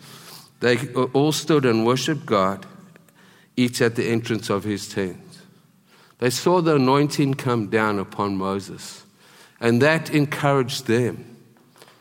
they 0.61 0.93
all 0.93 1.33
stood 1.33 1.65
and 1.65 1.87
worshiped 1.87 2.27
God, 2.27 2.67
each 3.57 3.81
at 3.81 3.97
the 3.97 4.09
entrance 4.09 4.51
of 4.51 4.65
his 4.65 4.89
tent. 4.89 5.30
They 6.21 6.31
saw 6.31 6.61
the 6.61 6.77
anointing 6.77 7.35
come 7.35 7.69
down 7.69 7.99
upon 7.99 8.37
Moses, 8.37 9.05
and 9.59 9.83
that 9.83 10.11
encouraged 10.11 10.87
them 10.87 11.37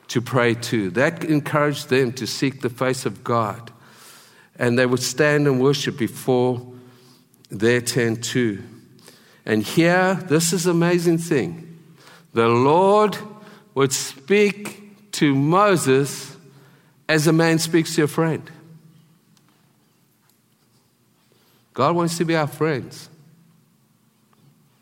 to 0.10 0.22
pray 0.22 0.56
too. 0.56 0.90
That 0.92 1.24
encouraged 1.24 1.90
them 1.90 2.12
to 2.14 2.28
seek 2.28 2.62
the 2.62 2.70
face 2.70 3.06
of 3.06 3.24
God. 3.24 3.72
And 4.58 4.78
they 4.78 4.86
would 4.86 5.02
stand 5.02 5.48
and 5.48 5.62
worship 5.62 5.98
before 5.98 6.74
their 7.50 7.80
tent 7.80 8.24
too. 8.24 8.62
And 9.46 9.64
here, 9.64 10.16
this 10.28 10.52
is 10.52 10.68
amazing 10.68 11.20
thing. 11.20 11.80
The 12.34 12.50
Lord 12.50 13.18
would 13.74 13.94
speak 13.94 15.12
to 15.14 15.34
Moses 15.34 16.36
as 17.08 17.26
a 17.26 17.34
man 17.34 17.58
speaks 17.58 17.96
to 17.96 18.04
a 18.04 18.08
friend. 18.08 18.50
God 21.74 21.96
wants 21.96 22.18
to 22.18 22.26
be 22.26 22.36
our 22.36 22.48
friends. 22.48 23.09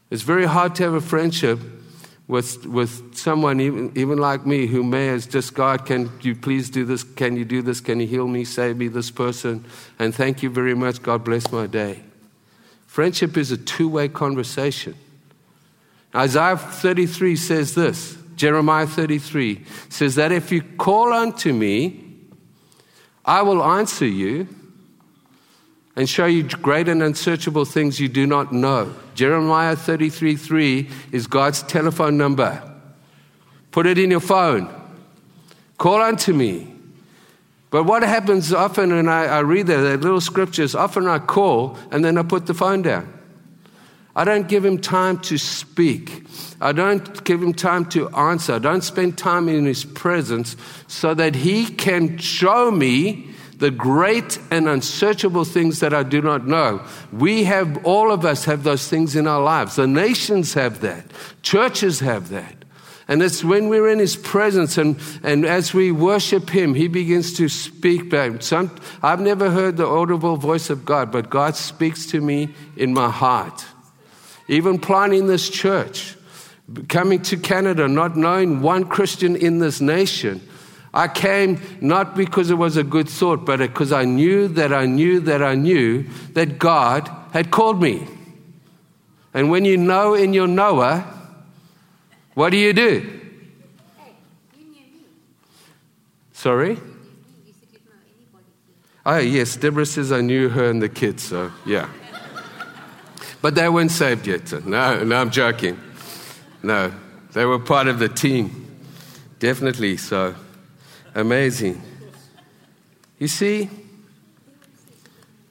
It's 0.09 0.23
very 0.23 0.45
hard 0.45 0.75
to 0.75 0.83
have 0.83 0.93
a 0.93 1.01
friendship 1.01 1.59
with, 2.27 2.65
with 2.65 3.15
someone, 3.15 3.59
even, 3.61 3.91
even 3.95 4.17
like 4.17 4.45
me, 4.45 4.67
who 4.67 4.83
may 4.83 5.09
as 5.09 5.25
just, 5.25 5.53
God, 5.53 5.85
can 5.85 6.11
you 6.21 6.35
please 6.35 6.69
do 6.69 6.85
this? 6.85 7.03
Can 7.03 7.37
you 7.37 7.45
do 7.45 7.61
this? 7.61 7.79
Can 7.79 7.99
you 7.99 8.07
heal 8.07 8.27
me? 8.27 8.43
Save 8.43 8.77
me, 8.77 8.87
this 8.89 9.11
person? 9.11 9.65
And 9.97 10.13
thank 10.13 10.43
you 10.43 10.49
very 10.49 10.75
much. 10.75 11.01
God 11.01 11.23
bless 11.23 11.51
my 11.51 11.67
day. 11.67 12.03
Friendship 12.85 13.37
is 13.37 13.51
a 13.51 13.57
two 13.57 13.87
way 13.87 14.09
conversation. 14.09 14.95
Isaiah 16.15 16.57
33 16.57 17.35
says 17.35 17.75
this 17.75 18.17
Jeremiah 18.35 18.87
33 18.87 19.63
says 19.89 20.15
that 20.15 20.31
if 20.31 20.51
you 20.51 20.61
call 20.61 21.13
unto 21.13 21.53
me, 21.53 22.03
I 23.25 23.41
will 23.41 23.63
answer 23.63 24.05
you 24.05 24.47
and 25.97 26.07
show 26.07 26.27
you 26.27 26.43
great 26.43 26.87
and 26.87 27.01
unsearchable 27.01 27.65
things 27.65 27.99
you 27.99 28.07
do 28.07 28.27
not 28.27 28.53
know. 28.53 28.93
Jeremiah 29.15 29.75
33 29.75 30.35
3 30.35 30.89
is 31.11 31.25
God's 31.25 31.63
telephone 31.63 32.17
number. 32.17 32.61
Put 33.71 33.87
it 33.87 33.97
in 33.97 34.11
your 34.11 34.19
phone. 34.19 34.69
Call 35.79 36.01
unto 36.01 36.33
me. 36.33 36.71
But 37.71 37.83
what 37.83 38.03
happens 38.03 38.53
often 38.53 38.95
when 38.95 39.09
I, 39.09 39.25
I 39.25 39.39
read 39.39 39.67
that, 39.67 39.81
that 39.81 40.01
little 40.01 40.21
scriptures, 40.21 40.75
often 40.75 41.07
I 41.07 41.17
call 41.17 41.77
and 41.91 42.05
then 42.05 42.17
I 42.17 42.23
put 42.23 42.45
the 42.45 42.53
phone 42.53 42.83
down. 42.83 43.11
I 44.15 44.23
don't 44.23 44.47
give 44.47 44.63
him 44.63 44.79
time 44.79 45.19
to 45.21 45.37
speak. 45.37 46.25
I 46.61 46.73
don't 46.73 47.23
give 47.23 47.41
him 47.41 47.53
time 47.53 47.85
to 47.89 48.09
answer. 48.09 48.53
I 48.53 48.59
don't 48.59 48.83
spend 48.83 49.17
time 49.17 49.49
in 49.49 49.65
his 49.65 49.83
presence 49.83 50.55
so 50.87 51.13
that 51.15 51.35
he 51.35 51.65
can 51.65 52.17
show 52.19 52.71
me 52.71 53.31
the 53.57 53.71
great 53.71 54.39
and 54.51 54.67
unsearchable 54.67 55.43
things 55.43 55.79
that 55.79 55.93
I 55.93 56.03
do 56.03 56.21
not 56.21 56.45
know. 56.45 56.85
We 57.11 57.43
have, 57.45 57.83
all 57.85 58.11
of 58.11 58.23
us 58.23 58.45
have 58.45 58.63
those 58.63 58.87
things 58.87 59.15
in 59.15 59.27
our 59.27 59.41
lives. 59.41 59.75
The 59.75 59.87
nations 59.87 60.53
have 60.53 60.81
that, 60.81 61.05
churches 61.41 61.99
have 61.99 62.29
that. 62.29 62.53
And 63.09 63.23
it's 63.23 63.41
when 63.41 63.69
we're 63.69 63.87
in 63.87 63.99
His 63.99 64.17
presence 64.17 64.77
and, 64.77 64.99
and 65.23 65.45
as 65.45 65.73
we 65.73 65.91
worship 65.91 66.49
Him, 66.49 66.75
He 66.75 66.87
begins 66.87 67.33
to 67.37 67.47
speak 67.47 68.09
back. 68.09 68.41
Some, 68.43 68.75
I've 69.01 69.21
never 69.21 69.49
heard 69.49 69.77
the 69.77 69.87
audible 69.87 70.35
voice 70.35 70.69
of 70.69 70.83
God, 70.83 71.11
but 71.11 71.29
God 71.29 71.55
speaks 71.55 72.05
to 72.07 72.19
me 72.19 72.49
in 72.75 72.93
my 72.93 73.09
heart. 73.09 73.65
Even 74.49 74.77
planting 74.77 75.27
this 75.27 75.49
church, 75.49 76.15
coming 76.89 77.21
to 77.23 77.37
Canada, 77.37 77.87
not 77.87 78.17
knowing 78.17 78.61
one 78.61 78.83
Christian 78.85 79.35
in 79.37 79.59
this 79.59 79.79
nation, 79.79 80.41
I 80.93 81.07
came 81.07 81.59
not 81.81 82.15
because 82.15 82.49
it 82.49 82.55
was 82.55 82.77
a 82.77 82.83
good 82.83 83.09
thought, 83.09 83.45
but 83.45 83.59
because 83.59 83.91
I 83.91 84.05
knew 84.05 84.47
that 84.49 84.73
I 84.73 84.85
knew 84.85 85.19
that 85.21 85.43
I 85.43 85.55
knew 85.55 86.03
that 86.33 86.57
God 86.57 87.09
had 87.33 87.51
called 87.51 87.81
me. 87.81 88.07
And 89.33 89.51
when 89.51 89.65
you 89.65 89.77
know 89.77 90.13
in 90.13 90.33
your 90.33 90.47
knower, 90.47 91.05
what 92.33 92.49
do 92.49 92.57
you 92.57 92.73
do? 92.73 93.17
Sorry? 96.33 96.79
Oh, 99.05 99.17
yes, 99.19 99.55
Deborah 99.55 99.85
says 99.85 100.11
I 100.11 100.21
knew 100.21 100.49
her 100.49 100.69
and 100.69 100.81
the 100.81 100.89
kids, 100.89 101.23
so 101.23 101.51
yeah. 101.65 101.89
but 103.41 103.55
they 103.55 103.69
weren't 103.69 103.91
saved 103.91 104.27
yet. 104.27 104.47
So 104.49 104.59
no, 104.59 105.03
no, 105.03 105.21
I'm 105.21 105.29
joking. 105.29 105.79
No, 106.61 106.93
they 107.33 107.45
were 107.45 107.59
part 107.59 107.87
of 107.87 107.99
the 107.99 108.09
team. 108.09 108.67
Definitely 109.39 109.97
so. 109.97 110.35
Amazing. 111.15 111.81
You 113.19 113.27
see, 113.27 113.69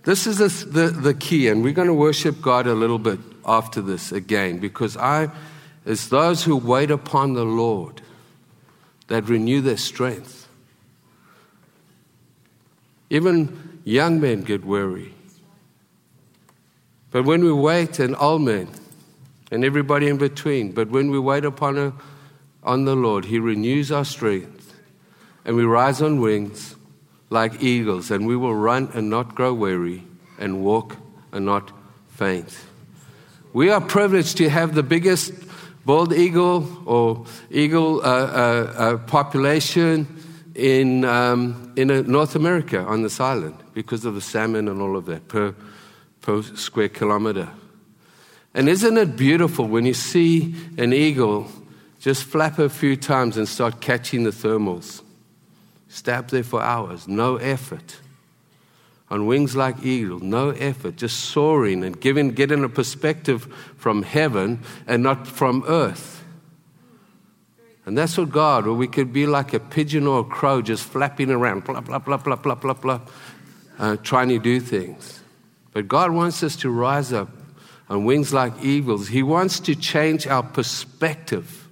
this 0.04 0.26
is 0.26 0.38
the, 0.38 0.66
the, 0.70 0.88
the, 0.88 1.14
key, 1.14 1.48
and 1.48 1.64
we're 1.64 1.72
going 1.72 1.88
to 1.88 1.94
worship 1.94 2.40
God 2.40 2.66
a 2.66 2.74
little 2.74 2.98
bit 2.98 3.18
after 3.44 3.80
this 3.80 4.12
again, 4.12 4.58
because 4.58 4.96
I, 4.96 5.30
it's 5.84 6.08
those 6.08 6.44
who 6.44 6.56
wait 6.56 6.90
upon 6.90 7.34
the 7.34 7.44
Lord 7.44 8.02
that 9.08 9.28
renew 9.28 9.60
their 9.60 9.76
strength. 9.76 10.48
Even 13.10 13.80
young 13.84 14.20
men 14.20 14.42
get 14.42 14.64
weary. 14.64 15.12
But 17.10 17.24
when 17.24 17.42
we 17.42 17.52
wait, 17.52 17.98
and 17.98 18.14
old 18.16 18.42
men, 18.42 18.68
and 19.50 19.64
everybody 19.64 20.08
in 20.08 20.18
between, 20.18 20.72
but 20.72 20.90
when 20.90 21.10
we 21.10 21.18
wait 21.18 21.44
upon, 21.44 21.78
a, 21.78 21.92
on 22.62 22.84
the 22.84 22.94
Lord, 22.94 23.24
He 23.24 23.38
renews 23.38 23.90
our 23.90 24.04
strength 24.04 24.75
and 25.46 25.56
we 25.56 25.64
rise 25.64 26.02
on 26.02 26.20
wings 26.20 26.74
like 27.30 27.62
eagles, 27.62 28.10
and 28.10 28.26
we 28.26 28.36
will 28.36 28.54
run 28.54 28.90
and 28.94 29.08
not 29.08 29.34
grow 29.34 29.54
weary, 29.54 30.02
and 30.38 30.62
walk 30.62 30.96
and 31.32 31.46
not 31.46 31.72
faint. 32.08 32.58
We 33.52 33.70
are 33.70 33.80
privileged 33.80 34.36
to 34.38 34.50
have 34.50 34.74
the 34.74 34.82
biggest 34.82 35.32
bald 35.84 36.12
eagle 36.12 36.68
or 36.84 37.24
eagle 37.50 38.00
uh, 38.00 38.02
uh, 38.02 38.74
uh, 38.76 38.96
population 39.06 40.06
in, 40.56 41.04
um, 41.04 41.72
in 41.76 41.88
North 42.10 42.34
America 42.34 42.80
on 42.80 43.02
this 43.02 43.20
island 43.20 43.54
because 43.72 44.04
of 44.04 44.14
the 44.14 44.20
salmon 44.20 44.68
and 44.68 44.82
all 44.82 44.96
of 44.96 45.06
that 45.06 45.28
per, 45.28 45.54
per 46.22 46.42
square 46.42 46.88
kilometer. 46.88 47.48
And 48.52 48.68
isn't 48.68 48.96
it 48.96 49.16
beautiful 49.16 49.68
when 49.68 49.86
you 49.86 49.94
see 49.94 50.56
an 50.76 50.92
eagle 50.92 51.46
just 52.00 52.24
flap 52.24 52.58
a 52.58 52.68
few 52.68 52.96
times 52.96 53.36
and 53.36 53.48
start 53.48 53.80
catching 53.80 54.24
the 54.24 54.30
thermals? 54.30 55.02
Stay 55.88 56.20
there 56.28 56.42
for 56.42 56.62
hours, 56.62 57.06
no 57.08 57.36
effort. 57.36 57.98
On 59.08 59.26
wings 59.26 59.54
like 59.54 59.84
eagles, 59.84 60.22
no 60.22 60.50
effort, 60.50 60.96
just 60.96 61.20
soaring 61.20 61.84
and 61.84 62.00
giving, 62.00 62.30
getting 62.30 62.64
a 62.64 62.68
perspective 62.68 63.44
from 63.76 64.02
heaven 64.02 64.60
and 64.86 65.02
not 65.02 65.28
from 65.28 65.64
earth. 65.68 66.24
And 67.84 67.96
that's 67.96 68.18
what 68.18 68.30
God, 68.30 68.66
where 68.66 68.74
we 68.74 68.88
could 68.88 69.12
be 69.12 69.26
like 69.26 69.54
a 69.54 69.60
pigeon 69.60 70.08
or 70.08 70.20
a 70.20 70.24
crow 70.24 70.60
just 70.60 70.82
flapping 70.82 71.30
around, 71.30 71.64
blah, 71.64 71.80
blah, 71.80 72.00
blah, 72.00 72.16
blah, 72.16 72.34
blah, 72.34 72.56
blah, 72.56 72.74
blah, 72.74 73.00
uh, 73.78 73.96
trying 73.98 74.28
to 74.30 74.40
do 74.40 74.58
things. 74.58 75.20
But 75.72 75.86
God 75.86 76.10
wants 76.10 76.42
us 76.42 76.56
to 76.56 76.70
rise 76.70 77.12
up 77.12 77.28
on 77.88 78.04
wings 78.04 78.32
like 78.32 78.52
eagles. 78.64 79.06
He 79.06 79.22
wants 79.22 79.60
to 79.60 79.76
change 79.76 80.26
our 80.26 80.42
perspective. 80.42 81.68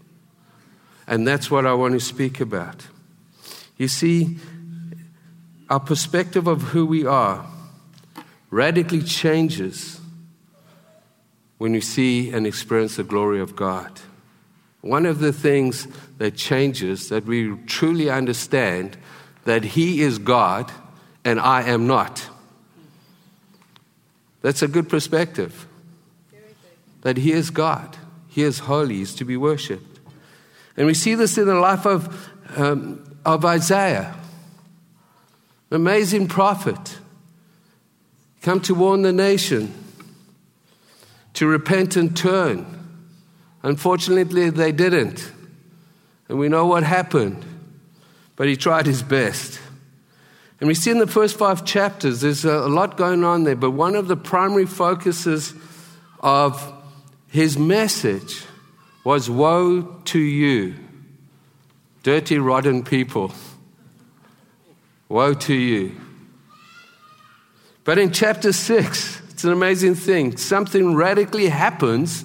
And 1.09 1.27
that's 1.27 1.50
what 1.50 1.66
I 1.66 1.74
want 1.74 1.94
to 1.94 2.00
speak 2.00 2.40
about. 2.40 2.87
You 3.76 3.88
see, 3.88 4.38
our 5.68 5.80
perspective 5.80 6.46
of 6.46 6.62
who 6.62 6.87
we 6.87 7.06
are 7.06 7.46
radically 8.50 9.02
changes 9.02 10.00
when 11.58 11.72
we 11.72 11.80
see 11.80 12.30
and 12.30 12.46
experience 12.46 12.96
the 12.96 13.02
glory 13.02 13.40
of 13.40 13.56
God. 13.56 14.00
One 14.80 15.06
of 15.06 15.18
the 15.18 15.32
things 15.32 15.88
that 16.18 16.37
changes 16.37 17.08
that 17.08 17.24
we 17.24 17.56
truly 17.66 18.10
understand 18.10 18.96
that 19.44 19.64
He 19.64 20.02
is 20.02 20.18
God 20.18 20.70
and 21.24 21.40
I 21.40 21.62
am 21.62 21.87
not. 21.87 22.28
That's 24.42 24.62
a 24.62 24.68
good 24.68 24.88
perspective. 24.88 25.66
That 27.00 27.16
He 27.16 27.32
is 27.32 27.50
God, 27.50 27.96
He 28.28 28.42
is 28.42 28.60
holy, 28.60 28.96
He 28.96 29.02
is 29.02 29.14
to 29.16 29.24
be 29.24 29.37
worshipped. 29.37 30.00
And 30.76 30.87
we 30.87 30.94
see 30.94 31.14
this 31.14 31.38
in 31.38 31.46
the 31.46 31.54
life 31.54 31.87
of 31.87 32.30
um, 32.56 33.13
of 33.24 33.44
Isaiah. 33.44 34.14
Amazing 35.70 36.28
prophet. 36.28 36.98
Come 38.42 38.60
to 38.62 38.74
warn 38.74 39.02
the 39.02 39.12
nation 39.12 39.72
to 41.34 41.46
repent 41.46 41.96
and 41.96 42.16
turn. 42.16 42.66
Unfortunately, 43.62 44.50
they 44.50 44.72
didn't. 44.72 45.32
And 46.28 46.38
we 46.38 46.48
know 46.48 46.66
what 46.66 46.82
happened. 46.82 47.44
But 48.37 48.48
he 48.48 48.56
tried 48.56 48.87
his 48.87 49.02
best. 49.02 49.60
And 50.60 50.68
we 50.68 50.74
see 50.74 50.90
in 50.90 50.98
the 50.98 51.06
first 51.06 51.37
five 51.37 51.64
chapters, 51.64 52.20
there's 52.20 52.44
a 52.44 52.68
lot 52.68 52.96
going 52.96 53.24
on 53.24 53.44
there. 53.44 53.56
But 53.56 53.72
one 53.72 53.94
of 53.94 54.08
the 54.08 54.16
primary 54.16 54.66
focuses 54.66 55.54
of 56.20 56.72
his 57.28 57.58
message 57.58 58.44
was 59.02 59.28
Woe 59.28 59.82
to 60.04 60.18
you 60.18 60.84
dirty, 62.05 62.38
rotten 62.38 62.85
people. 62.85 63.33
Woe 65.09 65.35
to 65.35 65.55
you. 65.55 65.97
But 67.83 67.99
in 67.99 68.12
chapter 68.12 68.53
6, 68.53 69.23
it's 69.31 69.43
an 69.43 69.53
amazing 69.53 69.95
thing. 69.95 70.37
Something 70.37 70.95
radically 70.95 71.49
happens 71.49 72.25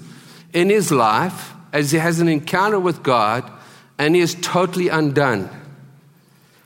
in 0.54 0.70
his 0.70 0.92
life 0.92 1.54
as 1.72 1.92
he 1.92 1.98
has 1.98 2.20
an 2.20 2.28
encounter 2.28 2.80
with 2.80 3.04
God 3.04 3.50
and 3.98 4.16
he 4.16 4.22
is 4.22 4.36
totally 4.42 4.90
undone. 4.90 5.50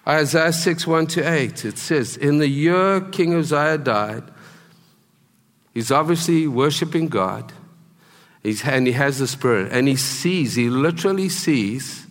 Isaiah 0.08 0.52
6 0.52 0.86
1 0.86 1.08
to 1.08 1.21
8, 1.21 1.65
it 1.65 1.78
says, 1.78 2.17
In 2.17 2.39
the 2.39 2.47
year 2.47 2.99
King 2.99 3.36
Uzziah 3.36 3.78
died, 3.78 4.23
he's 5.73 5.91
obviously 5.91 6.47
worshiping 6.47 7.08
God, 7.08 7.54
he's, 8.41 8.65
and 8.65 8.86
he 8.86 8.93
has 8.93 9.19
the 9.19 9.28
Spirit, 9.28 9.71
and 9.71 9.88
he 9.88 9.95
sees, 9.95 10.56
he 10.56 10.69
literally 10.69 11.30
sees 11.30 12.06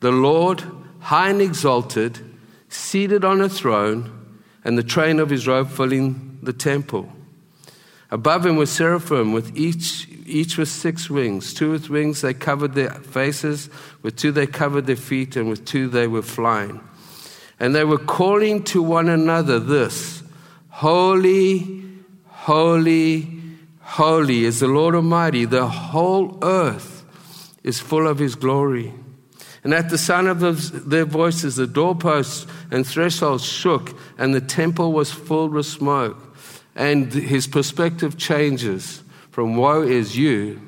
the 0.00 0.12
Lord, 0.12 0.62
high 1.00 1.30
and 1.30 1.42
exalted, 1.42 2.18
seated 2.68 3.24
on 3.24 3.40
a 3.40 3.48
throne, 3.48 4.40
and 4.64 4.76
the 4.76 4.82
train 4.82 5.18
of 5.18 5.30
his 5.30 5.46
robe 5.46 5.70
filling 5.70 6.38
the 6.42 6.52
temple. 6.52 7.12
Above 8.10 8.46
him 8.46 8.56
was 8.56 8.70
seraphim, 8.70 9.32
with 9.32 9.56
each, 9.56 10.08
each 10.26 10.56
with 10.56 10.68
six 10.68 11.10
wings. 11.10 11.52
Two 11.52 11.70
with 11.70 11.90
wings 11.90 12.22
they 12.22 12.32
covered 12.32 12.74
their 12.74 12.90
faces, 12.90 13.68
with 14.02 14.16
two 14.16 14.32
they 14.32 14.46
covered 14.46 14.86
their 14.86 14.96
feet, 14.96 15.36
and 15.36 15.48
with 15.48 15.64
two 15.64 15.88
they 15.88 16.06
were 16.06 16.22
flying. 16.22 16.80
And 17.60 17.74
they 17.74 17.84
were 17.84 17.98
calling 17.98 18.62
to 18.64 18.82
one 18.82 19.08
another 19.08 19.58
this 19.58 20.22
Holy, 20.68 21.84
holy, 22.26 23.40
holy 23.80 24.44
is 24.44 24.60
the 24.60 24.68
Lord 24.68 24.94
Almighty. 24.94 25.44
The 25.44 25.66
whole 25.66 26.38
earth 26.42 27.04
is 27.64 27.80
full 27.80 28.06
of 28.06 28.18
his 28.18 28.36
glory. 28.36 28.94
And 29.64 29.74
at 29.74 29.90
the 29.90 29.98
sound 29.98 30.28
of 30.28 30.88
their 30.88 31.04
voices, 31.04 31.56
the 31.56 31.66
doorposts 31.66 32.46
and 32.70 32.86
thresholds 32.86 33.44
shook, 33.44 33.98
and 34.16 34.34
the 34.34 34.40
temple 34.40 34.92
was 34.92 35.12
filled 35.12 35.52
with 35.52 35.66
smoke. 35.66 36.36
And 36.76 37.12
his 37.12 37.46
perspective 37.46 38.16
changes 38.16 39.02
from 39.30 39.56
woe 39.56 39.82
is 39.82 40.16
you 40.16 40.60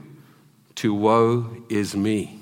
to 0.76 0.92
woe 0.92 1.64
is 1.68 1.94
me. 1.94 2.40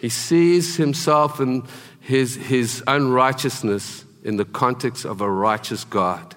He 0.00 0.08
sees 0.08 0.76
himself 0.76 1.40
and 1.40 1.64
his, 2.00 2.36
his 2.36 2.82
unrighteousness 2.86 4.04
in 4.22 4.36
the 4.36 4.44
context 4.44 5.04
of 5.04 5.20
a 5.20 5.30
righteous 5.30 5.84
God. 5.84 6.36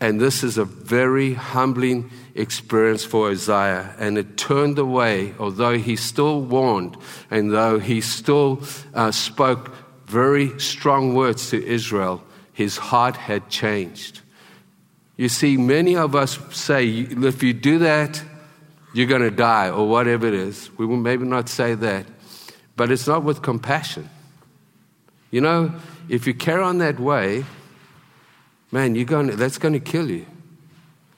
And 0.00 0.20
this 0.20 0.42
is 0.42 0.58
a 0.58 0.64
very 0.64 1.34
humbling 1.34 2.10
experience 2.34 3.04
for 3.04 3.30
Isaiah. 3.30 3.94
And 3.98 4.18
it 4.18 4.36
turned 4.36 4.78
away, 4.78 5.34
although 5.38 5.78
he 5.78 5.96
still 5.96 6.40
warned 6.40 6.96
and 7.30 7.52
though 7.52 7.78
he 7.78 8.00
still 8.00 8.62
uh, 8.94 9.10
spoke 9.10 9.74
very 10.06 10.58
strong 10.60 11.14
words 11.14 11.50
to 11.50 11.64
Israel, 11.64 12.22
his 12.52 12.76
heart 12.76 13.16
had 13.16 13.48
changed. 13.48 14.20
You 15.16 15.28
see, 15.28 15.56
many 15.56 15.96
of 15.96 16.14
us 16.14 16.38
say, 16.50 16.86
if 16.88 17.42
you 17.42 17.52
do 17.52 17.78
that, 17.78 18.22
you're 18.94 19.06
going 19.06 19.22
to 19.22 19.30
die, 19.30 19.70
or 19.70 19.88
whatever 19.88 20.26
it 20.26 20.34
is. 20.34 20.70
We 20.76 20.84
will 20.84 20.98
maybe 20.98 21.24
not 21.24 21.48
say 21.48 21.74
that, 21.74 22.06
but 22.76 22.90
it's 22.90 23.06
not 23.06 23.24
with 23.24 23.40
compassion. 23.40 24.10
You 25.30 25.40
know, 25.40 25.74
if 26.08 26.26
you 26.26 26.34
carry 26.34 26.62
on 26.62 26.78
that 26.78 27.00
way, 27.00 27.44
man, 28.70 28.94
you're 28.94 29.06
going 29.06 29.28
to, 29.28 29.36
that's 29.36 29.56
going 29.56 29.72
to 29.72 29.80
kill 29.80 30.10
you. 30.10 30.26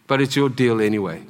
But 0.06 0.20
it's 0.20 0.36
your 0.36 0.48
deal 0.48 0.80
anyway. 0.80 1.22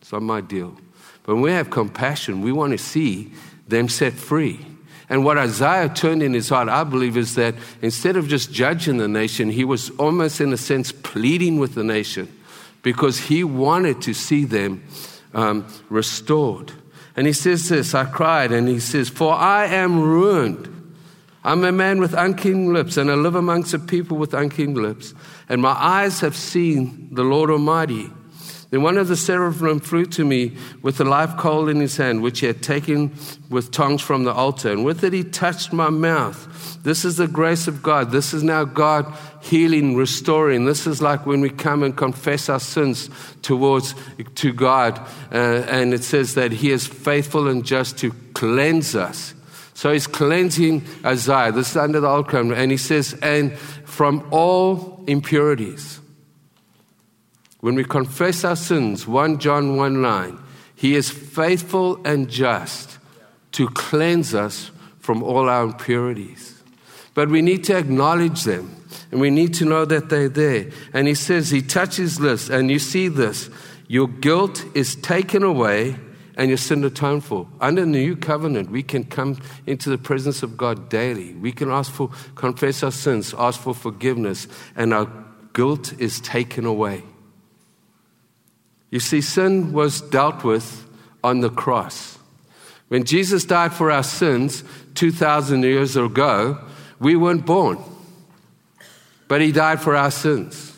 It's 0.00 0.12
not 0.12 0.22
my 0.22 0.40
deal. 0.40 0.76
But 1.24 1.34
when 1.34 1.42
we 1.42 1.52
have 1.52 1.70
compassion, 1.70 2.40
we 2.40 2.52
want 2.52 2.72
to 2.72 2.78
see 2.78 3.32
them 3.68 3.88
set 3.88 4.14
free. 4.14 4.64
And 5.08 5.24
what 5.24 5.38
Isaiah 5.38 5.88
turned 5.88 6.22
in 6.22 6.34
his 6.34 6.48
heart, 6.48 6.68
I 6.68 6.82
believe, 6.84 7.16
is 7.16 7.36
that 7.36 7.54
instead 7.80 8.16
of 8.16 8.26
just 8.26 8.52
judging 8.52 8.96
the 8.96 9.08
nation, 9.08 9.50
he 9.50 9.64
was 9.64 9.90
almost, 9.90 10.40
in 10.40 10.52
a 10.52 10.56
sense, 10.56 10.90
pleading 10.90 11.58
with 11.58 11.74
the 11.74 11.84
nation 11.84 12.32
because 12.82 13.18
he 13.18 13.44
wanted 13.44 14.02
to 14.02 14.14
see 14.14 14.44
them 14.44 14.82
um, 15.34 15.66
restored. 15.88 16.72
And 17.16 17.26
he 17.26 17.32
says 17.32 17.68
this 17.68 17.94
I 17.94 18.04
cried, 18.04 18.52
and 18.52 18.68
he 18.68 18.80
says, 18.80 19.08
For 19.08 19.32
I 19.32 19.66
am 19.66 20.00
ruined. 20.00 20.72
I'm 21.44 21.64
a 21.64 21.70
man 21.70 22.00
with 22.00 22.12
unclean 22.12 22.72
lips, 22.72 22.96
and 22.96 23.08
I 23.10 23.14
live 23.14 23.36
amongst 23.36 23.72
a 23.74 23.78
people 23.78 24.16
with 24.16 24.34
unclean 24.34 24.74
lips. 24.74 25.14
And 25.48 25.62
my 25.62 25.76
eyes 25.78 26.20
have 26.20 26.34
seen 26.34 27.08
the 27.12 27.22
Lord 27.22 27.50
Almighty. 27.50 28.10
Then 28.70 28.82
one 28.82 28.98
of 28.98 29.06
the 29.06 29.16
seraphim 29.16 29.78
flew 29.78 30.06
to 30.06 30.24
me 30.24 30.56
with 30.82 31.00
a 31.00 31.04
live 31.04 31.36
coal 31.36 31.68
in 31.68 31.78
his 31.78 31.96
hand, 31.96 32.22
which 32.22 32.40
he 32.40 32.46
had 32.46 32.62
taken 32.62 33.14
with 33.48 33.70
tongs 33.70 34.02
from 34.02 34.24
the 34.24 34.32
altar. 34.32 34.72
And 34.72 34.84
with 34.84 35.04
it 35.04 35.12
he 35.12 35.22
touched 35.22 35.72
my 35.72 35.88
mouth. 35.88 36.82
This 36.82 37.04
is 37.04 37.16
the 37.16 37.28
grace 37.28 37.68
of 37.68 37.82
God. 37.82 38.10
This 38.10 38.34
is 38.34 38.42
now 38.42 38.64
God 38.64 39.12
healing, 39.40 39.94
restoring. 39.94 40.64
This 40.64 40.86
is 40.86 41.00
like 41.00 41.26
when 41.26 41.40
we 41.40 41.50
come 41.50 41.84
and 41.84 41.96
confess 41.96 42.48
our 42.48 42.58
sins 42.58 43.08
towards 43.42 43.94
to 44.36 44.52
God. 44.52 44.98
Uh, 45.32 45.64
and 45.68 45.94
it 45.94 46.02
says 46.02 46.34
that 46.34 46.50
he 46.50 46.72
is 46.72 46.86
faithful 46.86 47.46
and 47.46 47.64
just 47.64 47.98
to 47.98 48.10
cleanse 48.34 48.96
us. 48.96 49.34
So 49.74 49.92
he's 49.92 50.06
cleansing 50.06 50.84
Isaiah. 51.04 51.52
This 51.52 51.70
is 51.70 51.76
under 51.76 52.00
the 52.00 52.08
old 52.08 52.28
covenant. 52.28 52.58
And 52.60 52.70
he 52.70 52.78
says, 52.78 53.14
and 53.22 53.56
from 53.56 54.26
all 54.32 55.04
impurities. 55.06 56.00
When 57.66 57.74
we 57.74 57.82
confess 57.82 58.44
our 58.44 58.54
sins, 58.54 59.08
1 59.08 59.40
John 59.40 59.74
1 59.74 60.00
9, 60.00 60.38
he 60.76 60.94
is 60.94 61.10
faithful 61.10 62.00
and 62.06 62.30
just 62.30 62.98
to 63.50 63.66
cleanse 63.66 64.36
us 64.36 64.70
from 65.00 65.20
all 65.20 65.48
our 65.48 65.64
impurities. 65.64 66.62
But 67.14 67.28
we 67.28 67.42
need 67.42 67.64
to 67.64 67.76
acknowledge 67.76 68.44
them 68.44 68.72
and 69.10 69.20
we 69.20 69.30
need 69.30 69.52
to 69.54 69.64
know 69.64 69.84
that 69.84 70.10
they're 70.10 70.28
there. 70.28 70.70
And 70.92 71.08
he 71.08 71.16
says, 71.16 71.50
He 71.50 71.60
touches 71.60 72.18
this, 72.18 72.48
and 72.48 72.70
you 72.70 72.78
see 72.78 73.08
this. 73.08 73.50
Your 73.88 74.06
guilt 74.06 74.64
is 74.76 74.94
taken 74.94 75.42
away 75.42 75.96
and 76.36 76.46
your 76.46 76.58
sin 76.58 76.84
atoned 76.84 77.24
for. 77.24 77.48
Under 77.60 77.80
the 77.80 77.88
new 77.88 78.14
covenant, 78.14 78.70
we 78.70 78.84
can 78.84 79.02
come 79.02 79.40
into 79.66 79.90
the 79.90 79.98
presence 79.98 80.44
of 80.44 80.56
God 80.56 80.88
daily. 80.88 81.34
We 81.34 81.50
can 81.50 81.72
ask 81.72 81.90
for, 81.90 82.10
confess 82.36 82.84
our 82.84 82.92
sins, 82.92 83.34
ask 83.36 83.60
for 83.60 83.74
forgiveness, 83.74 84.46
and 84.76 84.94
our 84.94 85.10
guilt 85.52 86.00
is 86.00 86.20
taken 86.20 86.64
away. 86.64 87.02
You 88.96 89.00
see, 89.00 89.20
sin 89.20 89.74
was 89.74 90.00
dealt 90.00 90.42
with 90.42 90.88
on 91.22 91.40
the 91.40 91.50
cross. 91.50 92.16
When 92.88 93.04
Jesus 93.04 93.44
died 93.44 93.74
for 93.74 93.90
our 93.90 94.02
sins 94.02 94.64
2,000 94.94 95.64
years 95.64 95.96
ago, 95.96 96.64
we 96.98 97.14
weren't 97.14 97.44
born, 97.44 97.78
but 99.28 99.42
he 99.42 99.52
died 99.52 99.82
for 99.82 99.94
our 99.94 100.10
sins. 100.10 100.74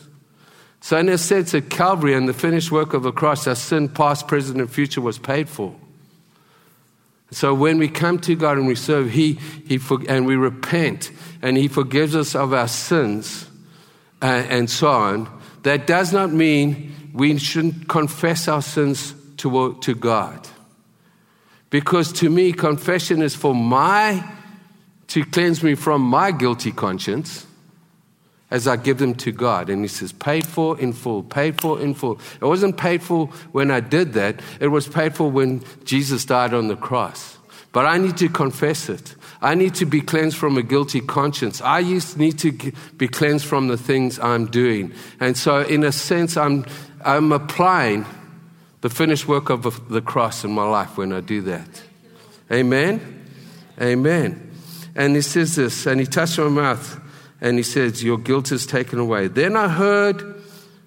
So, 0.81 0.97
in 0.97 1.07
a 1.07 1.17
sense, 1.17 1.53
at 1.53 1.69
Calvary 1.69 2.13
and 2.13 2.27
the 2.27 2.33
finished 2.33 2.73
work 2.73 2.93
of 2.93 3.03
the 3.03 3.13
cross, 3.13 3.47
our 3.47 3.55
sin, 3.55 3.87
past, 3.87 4.27
present, 4.27 4.59
and 4.59 4.69
future, 4.69 4.99
was 4.99 5.17
paid 5.17 5.47
for. 5.47 5.73
So, 7.31 7.53
when 7.53 7.77
we 7.77 7.87
come 7.87 8.19
to 8.19 8.35
God 8.35 8.57
and 8.57 8.67
we 8.67 8.75
serve, 8.75 9.11
He, 9.11 9.39
he 9.65 9.79
and 10.09 10.25
we 10.27 10.35
repent, 10.35 11.11
and 11.41 11.55
He 11.55 11.69
forgives 11.69 12.17
us 12.17 12.35
of 12.35 12.51
our 12.51 12.67
sins, 12.67 13.49
uh, 14.21 14.25
and 14.25 14.69
so 14.69 14.89
on, 14.89 15.41
that 15.63 15.87
does 15.87 16.11
not 16.11 16.33
mean 16.33 16.98
we 17.13 17.37
shouldn't 17.37 17.87
confess 17.87 18.47
our 18.47 18.61
sins 18.61 19.13
to, 19.37 19.77
to 19.81 19.95
God. 19.95 20.47
Because 21.69 22.11
to 22.13 22.29
me, 22.29 22.51
confession 22.51 23.21
is 23.21 23.35
for 23.35 23.53
my, 23.53 24.23
to 25.07 25.23
cleanse 25.25 25.61
me 25.63 25.75
from 25.75 26.01
my 26.01 26.31
guilty 26.31 26.71
conscience 26.71 27.45
as 28.51 28.67
I 28.67 28.75
give 28.77 28.97
them 28.97 29.13
to 29.15 29.31
God. 29.31 29.69
And 29.69 29.83
he 29.83 29.87
says, 29.87 30.11
paid 30.11 30.45
for 30.45 30.79
in 30.79 30.93
full, 30.93 31.23
paid 31.23 31.61
for 31.61 31.79
in 31.79 31.93
full. 31.93 32.19
It 32.41 32.45
wasn't 32.45 32.77
paid 32.77 33.03
for 33.03 33.27
when 33.51 33.69
I 33.69 33.79
did 33.79 34.13
that, 34.13 34.41
it 34.59 34.67
was 34.67 34.87
paid 34.87 35.15
for 35.15 35.29
when 35.29 35.63
Jesus 35.83 36.25
died 36.25 36.53
on 36.53 36.67
the 36.67 36.75
cross. 36.75 37.37
But 37.71 37.85
I 37.85 37.99
need 37.99 38.17
to 38.17 38.29
confess 38.29 38.89
it. 38.89 39.15
I 39.41 39.53
need 39.53 39.75
to 39.75 39.85
be 39.85 40.01
cleansed 40.01 40.35
from 40.35 40.57
a 40.57 40.63
guilty 40.63 41.01
conscience. 41.01 41.61
I 41.61 41.83
need 41.83 42.39
to 42.39 42.51
be 42.97 43.07
cleansed 43.07 43.45
from 43.45 43.67
the 43.67 43.77
things 43.77 44.19
I'm 44.19 44.47
doing. 44.47 44.91
And 45.19 45.37
so, 45.37 45.59
in 45.59 45.83
a 45.83 45.91
sense, 45.91 46.35
I'm, 46.35 46.65
I'm 47.03 47.31
applying 47.31 48.05
the 48.81 48.89
finished 48.89 49.27
work 49.27 49.49
of 49.49 49.89
the 49.89 50.01
cross 50.01 50.43
in 50.43 50.51
my 50.51 50.67
life 50.67 50.97
when 50.97 51.11
I 51.11 51.21
do 51.21 51.41
that. 51.41 51.83
Amen? 52.51 53.25
Amen. 53.81 54.51
And 54.95 55.15
he 55.15 55.21
says 55.21 55.55
this, 55.55 55.85
and 55.85 55.99
he 55.99 56.05
touched 56.05 56.37
my 56.37 56.49
mouth 56.49 56.99
and 57.41 57.57
he 57.57 57.63
says, 57.63 58.03
Your 58.03 58.17
guilt 58.17 58.51
is 58.51 58.65
taken 58.65 58.99
away. 58.99 59.27
Then 59.27 59.55
I 59.55 59.69
heard 59.69 60.41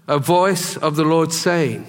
a 0.09 0.19
voice 0.19 0.77
of 0.77 0.97
the 0.97 1.05
Lord 1.05 1.33
saying, 1.33 1.87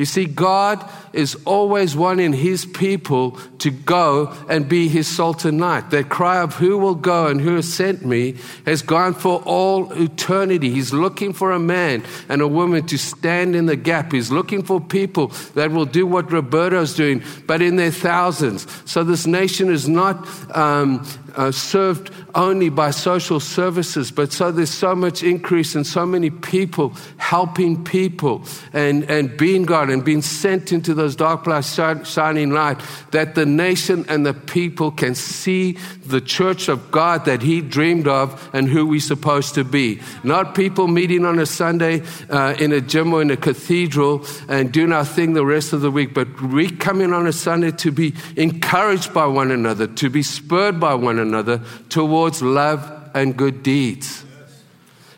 You 0.00 0.06
see, 0.06 0.24
God 0.24 0.82
is 1.12 1.36
always 1.44 1.94
wanting 1.94 2.32
his 2.32 2.64
people 2.64 3.32
to 3.58 3.70
go 3.70 4.34
and 4.48 4.66
be 4.66 4.88
his 4.88 5.06
salt 5.06 5.44
and 5.44 5.60
light. 5.60 5.90
That 5.90 6.08
cry 6.08 6.40
of 6.40 6.54
who 6.54 6.78
will 6.78 6.94
go 6.94 7.26
and 7.26 7.38
who 7.38 7.56
has 7.56 7.70
sent 7.70 8.02
me 8.02 8.36
has 8.64 8.80
gone 8.80 9.12
for 9.12 9.42
all 9.44 9.92
eternity. 9.92 10.70
He's 10.70 10.94
looking 10.94 11.34
for 11.34 11.52
a 11.52 11.58
man 11.58 12.02
and 12.30 12.40
a 12.40 12.48
woman 12.48 12.86
to 12.86 12.96
stand 12.96 13.54
in 13.54 13.66
the 13.66 13.76
gap. 13.76 14.12
He's 14.12 14.30
looking 14.30 14.62
for 14.62 14.80
people 14.80 15.32
that 15.54 15.70
will 15.70 15.84
do 15.84 16.06
what 16.06 16.32
Roberto's 16.32 16.94
doing, 16.94 17.22
but 17.46 17.60
in 17.60 17.76
their 17.76 17.90
thousands. 17.90 18.66
So 18.90 19.04
this 19.04 19.26
nation 19.26 19.68
is 19.68 19.86
not 19.86 20.26
um, 20.56 21.06
uh, 21.36 21.52
served 21.52 22.10
only 22.34 22.70
by 22.70 22.90
social 22.90 23.40
services, 23.40 24.10
but 24.10 24.32
so 24.32 24.50
there's 24.50 24.70
so 24.70 24.94
much 24.94 25.22
increase 25.22 25.74
and 25.74 25.86
so 25.86 26.06
many 26.06 26.30
people 26.30 26.94
helping 27.18 27.84
people 27.84 28.42
and, 28.72 29.04
and 29.10 29.36
being 29.36 29.64
God 29.64 29.89
and 29.90 30.04
being 30.04 30.22
sent 30.22 30.72
into 30.72 30.94
those 30.94 31.16
dark 31.16 31.44
places 31.44 31.70
shining 32.08 32.50
light 32.50 32.80
that 33.10 33.34
the 33.34 33.46
nation 33.46 34.04
and 34.08 34.24
the 34.24 34.34
people 34.34 34.90
can 34.90 35.14
see 35.14 35.72
the 36.04 36.20
church 36.20 36.68
of 36.68 36.90
God 36.90 37.24
that 37.24 37.42
He 37.42 37.60
dreamed 37.60 38.08
of 38.08 38.50
and 38.52 38.68
who 38.68 38.86
we're 38.86 39.00
supposed 39.00 39.54
to 39.54 39.64
be. 39.64 40.00
Not 40.24 40.54
people 40.54 40.88
meeting 40.88 41.24
on 41.24 41.38
a 41.38 41.46
Sunday 41.46 42.02
uh, 42.28 42.54
in 42.58 42.72
a 42.72 42.80
gym 42.80 43.12
or 43.12 43.22
in 43.22 43.30
a 43.30 43.36
cathedral 43.36 44.24
and 44.48 44.72
doing 44.72 44.92
our 44.92 45.04
thing 45.04 45.32
the 45.32 45.46
rest 45.46 45.72
of 45.72 45.80
the 45.80 45.90
week, 45.90 46.14
but 46.14 46.40
we 46.42 46.70
come 46.70 47.00
in 47.00 47.12
on 47.12 47.26
a 47.26 47.32
Sunday 47.32 47.70
to 47.72 47.90
be 47.90 48.14
encouraged 48.36 49.12
by 49.12 49.26
one 49.26 49.50
another, 49.50 49.86
to 49.86 50.10
be 50.10 50.22
spurred 50.22 50.80
by 50.80 50.94
one 50.94 51.18
another 51.18 51.62
towards 51.88 52.42
love 52.42 53.10
and 53.14 53.36
good 53.36 53.62
deeds. 53.62 54.24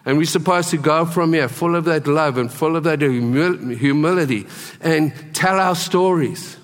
And 0.05 0.19
we're 0.19 0.25
supposed 0.25 0.71
to 0.71 0.79
go 0.79 1.05
from 1.05 1.33
here 1.33 1.49
full 1.49 1.77
of 1.77 1.85
that 1.85 2.07
love 2.07 2.37
and 2.37 2.53
full 2.53 2.77
of 2.77 2.85
that 2.85 3.01
humility 3.01 4.47
and 4.81 5.35
tell 5.35 5.61
our 5.61 5.77
stories. 5.77 6.57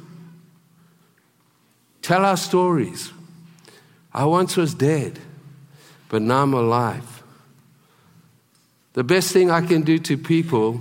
Tell 2.03 2.25
our 2.25 2.37
stories. 2.37 3.13
I 4.13 4.25
once 4.25 4.57
was 4.57 4.75
dead, 4.75 5.19
but 6.09 6.23
now 6.23 6.43
I'm 6.43 6.55
alive. 6.55 7.23
The 8.95 9.05
best 9.05 9.33
thing 9.33 9.51
I 9.51 9.61
can 9.61 9.83
do 9.83 9.99
to 10.01 10.17
people 10.19 10.81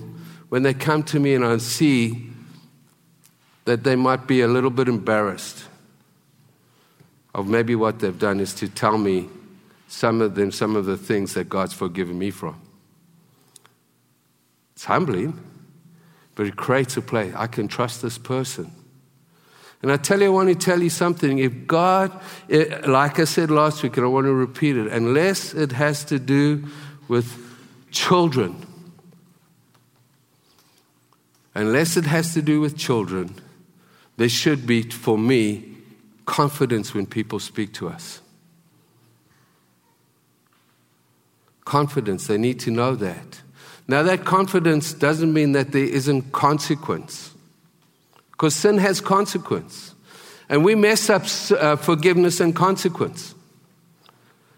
when 0.50 0.64
they 0.64 0.74
come 0.74 1.04
to 1.04 1.20
me 1.20 1.36
and 1.36 1.46
I 1.46 1.58
see 1.58 2.32
that 3.66 3.84
they 3.84 3.96
might 3.96 4.26
be 4.26 4.42
a 4.42 4.48
little 4.48 4.70
bit 4.70 4.88
embarrassed 4.88 5.66
of 7.36 7.48
maybe 7.48 7.76
what 7.76 8.00
they've 8.00 8.18
done 8.18 8.40
is 8.40 8.54
to 8.56 8.68
tell 8.68 8.98
me 8.98 9.30
some 9.88 10.22
of 10.22 10.36
them, 10.36 10.52
some 10.52 10.76
of 10.76 10.86
the 10.86 10.98
things 10.98 11.34
that 11.34 11.50
God's 11.50 11.74
forgiven 11.74 12.20
me 12.20 12.30
from. 12.30 12.60
It's 14.76 14.86
humbling, 14.86 15.40
but 16.36 16.46
it 16.46 16.56
creates 16.56 16.98
a 16.98 17.02
place. 17.02 17.34
I 17.36 17.48
can 17.48 17.68
trust 17.68 18.02
this 18.02 18.18
person. 18.18 18.72
And 19.82 19.92
I 19.92 19.98
tell 19.98 20.20
you, 20.22 20.28
I 20.28 20.30
want 20.30 20.50
to 20.50 20.56
tell 20.56 20.82
you 20.82 20.90
something. 20.90 21.40
If 21.40 21.68
God, 21.68 22.12
eh, 22.50 22.82
like 22.86 23.20
I 23.20 23.24
said 23.26 23.50
last 23.50 23.84
week, 23.84 23.98
and 23.98 24.06
I 24.06 24.10
want 24.10 24.26
to 24.26 24.34
repeat 24.34 24.76
it, 24.76 24.88
unless 24.92 25.54
it 25.54 25.72
has 25.72 26.04
to 26.06 26.20
do 26.20 26.68
with 27.08 27.32
children, 27.92 28.66
unless 31.56 31.96
it 31.96 32.06
has 32.06 32.34
to 32.34 32.42
do 32.42 32.60
with 32.60 32.78
children, 32.78 33.34
there 34.18 34.30
should 34.30 34.66
be, 34.66 34.82
for 34.84 35.18
me, 35.18 35.76
confidence 36.26 36.94
when 36.94 37.06
people 37.06 37.40
speak 37.40 37.74
to 37.74 37.88
us. 37.88 38.22
Confidence, 41.68 42.28
they 42.28 42.38
need 42.38 42.62
to 42.62 42.72
know 42.72 42.96
that. 42.96 43.42
Now, 43.90 44.02
that 44.04 44.24
confidence 44.24 44.94
doesn't 44.94 45.34
mean 45.34 45.52
that 45.52 45.74
there 45.74 45.84
isn't 45.84 46.32
consequence, 46.32 47.34
because 48.32 48.56
sin 48.56 48.78
has 48.78 49.02
consequence. 49.02 49.94
And 50.48 50.64
we 50.64 50.76
mess 50.76 51.10
up 51.10 51.24
uh, 51.52 51.76
forgiveness 51.76 52.40
and 52.40 52.56
consequence. 52.56 53.36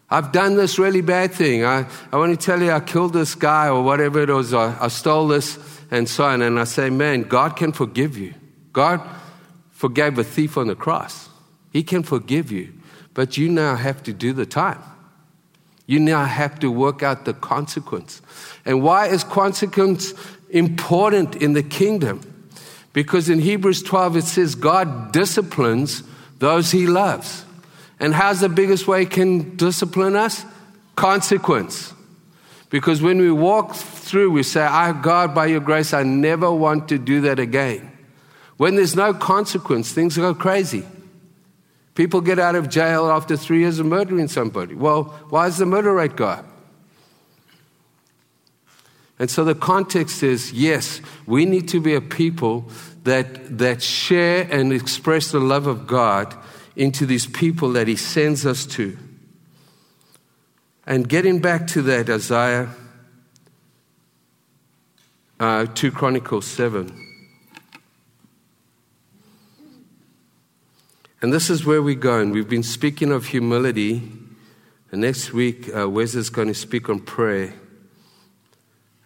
I've 0.08 0.32
done 0.32 0.56
this 0.56 0.78
really 0.78 1.02
bad 1.02 1.34
thing. 1.34 1.66
I, 1.66 1.88
I 2.12 2.18
want 2.18 2.40
to 2.40 2.46
tell 2.46 2.62
you, 2.62 2.70
I 2.70 2.80
killed 2.80 3.14
this 3.14 3.34
guy 3.34 3.70
or 3.70 3.82
whatever 3.82 4.22
it 4.22 4.30
was. 4.30 4.54
I, 4.54 4.78
I 4.80 4.88
stole 4.90 5.30
this 5.30 5.58
and 5.90 6.08
so 6.08 6.26
on. 6.26 6.44
And 6.44 6.60
I 6.60 6.66
say, 6.66 6.92
man, 6.92 7.24
God 7.24 7.56
can 7.56 7.72
forgive 7.72 8.20
you. 8.20 8.36
God 8.72 9.02
forgave 9.72 10.20
a 10.20 10.24
thief 10.24 10.58
on 10.58 10.68
the 10.68 10.76
cross. 10.76 11.28
He 11.74 11.82
can 11.82 12.04
forgive 12.04 12.52
you. 12.52 12.74
But 13.16 13.38
you 13.38 13.50
now 13.50 13.76
have 13.76 14.04
to 14.04 14.14
do 14.14 14.32
the 14.32 14.46
time. 14.46 14.82
You 15.90 16.00
now 16.00 16.24
have 16.24 16.60
to 16.60 16.70
work 16.70 17.02
out 17.02 17.26
the 17.26 17.34
consequence. 17.34 18.22
And 18.64 18.84
why 18.84 19.08
is 19.08 19.24
consequence 19.24 20.14
important 20.52 21.38
in 21.38 21.54
the 21.54 21.64
kingdom? 21.64 22.22
Because 22.94 23.28
in 23.28 23.40
Hebrews 23.40 23.82
12 23.82 24.18
it 24.18 24.26
says 24.26 24.54
God 24.54 25.12
disciplines 25.12 26.04
those 26.38 26.70
he 26.70 26.86
loves. 26.86 27.44
And 28.00 28.14
how's 28.14 28.40
the 28.40 28.50
biggest 28.50 28.88
way 28.88 29.00
he 29.00 29.06
can 29.08 29.56
discipline 29.56 30.16
us? 30.16 30.46
Consequence. 30.96 31.92
Because 32.70 33.02
when 33.02 33.18
we 33.18 33.32
walk 33.32 33.74
through, 33.74 34.30
we 34.30 34.44
say, 34.44 34.62
I, 34.62 34.92
God, 34.92 35.34
by 35.34 35.48
your 35.48 35.60
grace, 35.60 35.92
I 35.92 36.04
never 36.04 36.52
want 36.52 36.90
to 36.90 37.00
do 37.00 37.22
that 37.22 37.40
again. 37.40 37.92
When 38.58 38.76
there's 38.76 38.96
no 38.96 39.12
consequence, 39.16 39.92
things 39.92 40.18
go 40.18 40.36
crazy. 40.36 40.86
People 42.00 42.22
get 42.22 42.40
out 42.40 42.56
of 42.56 42.70
jail 42.70 43.12
after 43.12 43.36
three 43.36 43.60
years 43.60 43.78
of 43.78 43.86
murdering 43.86 44.30
somebody. 44.30 44.74
Well, 44.74 45.04
why 45.28 45.48
is 45.48 45.58
the 45.58 45.66
murder 45.66 45.94
rate 45.94 46.16
go 46.16 46.28
up? 46.28 46.46
And 49.20 49.30
so 49.30 49.44
the 49.44 49.54
context 49.54 50.24
is 50.24 50.54
yes, 50.54 51.02
we 51.26 51.44
need 51.44 51.68
to 51.68 51.82
be 51.82 51.94
a 51.96 52.00
people 52.00 52.72
that, 53.04 53.58
that 53.58 53.82
share 53.82 54.48
and 54.50 54.72
express 54.72 55.32
the 55.34 55.42
love 55.42 55.68
of 55.68 55.88
God 55.88 56.34
into 56.78 57.06
these 57.06 57.28
people 57.28 57.74
that 57.74 57.90
He 57.90 57.98
sends 57.98 58.46
us 58.46 58.66
to. 58.68 58.98
And 60.88 61.10
getting 61.10 61.40
back 61.40 61.68
to 61.68 61.82
that, 61.82 62.10
Isaiah 62.10 62.70
uh, 65.38 65.66
2 65.66 65.92
Chronicles 65.92 66.48
7. 66.48 67.09
And 71.22 71.34
this 71.34 71.50
is 71.50 71.66
where 71.66 71.82
we're 71.82 71.96
going. 71.96 72.32
We've 72.32 72.48
been 72.48 72.64
speaking 72.64 73.12
of 73.12 73.28
humility. 73.28 74.10
And 74.92 75.02
next 75.02 75.34
week, 75.34 75.70
uh, 75.76 75.90
Wes 75.90 76.16
is 76.16 76.30
going 76.30 76.48
to 76.48 76.54
speak 76.54 76.90
on 76.90 77.02
prayer. 77.02 77.54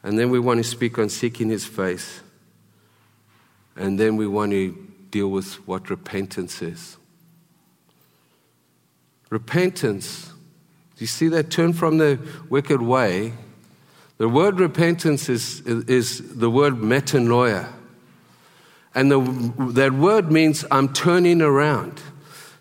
And 0.03 0.19
then 0.19 0.29
we 0.29 0.39
want 0.39 0.59
to 0.59 0.63
speak 0.63 0.99
on 0.99 1.09
seeking 1.09 1.49
his 1.49 1.65
face. 1.65 2.21
And 3.75 3.99
then 3.99 4.15
we 4.15 4.27
want 4.27 4.51
to 4.51 4.77
deal 5.09 5.29
with 5.29 5.55
what 5.67 5.89
repentance 5.89 6.61
is. 6.61 6.97
Repentance, 9.31 10.27
do 10.27 10.99
you 10.99 11.07
see 11.07 11.27
that? 11.29 11.49
Turn 11.49 11.73
from 11.73 11.97
the 11.97 12.19
wicked 12.49 12.81
way. 12.81 13.33
The 14.19 14.29
word 14.29 14.59
repentance 14.59 15.29
is, 15.29 15.61
is 15.61 16.35
the 16.35 16.51
word 16.51 16.75
metanoia. 16.75 17.73
And 18.95 19.11
the, 19.11 19.19
that 19.73 19.93
word 19.93 20.31
means 20.31 20.65
I'm 20.69 20.93
turning 20.93 21.41
around. 21.41 22.01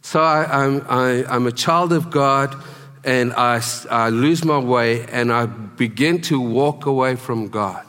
So 0.00 0.20
I, 0.20 0.64
I'm, 0.64 0.84
I, 0.88 1.24
I'm 1.28 1.46
a 1.46 1.52
child 1.52 1.92
of 1.92 2.10
God 2.10 2.56
and 3.04 3.32
I, 3.34 3.62
I 3.90 4.08
lose 4.08 4.44
my 4.44 4.58
way 4.58 5.06
and 5.06 5.32
I 5.32 5.46
begin 5.46 6.20
to 6.22 6.40
walk 6.40 6.86
away 6.86 7.16
from 7.16 7.48
God. 7.48 7.84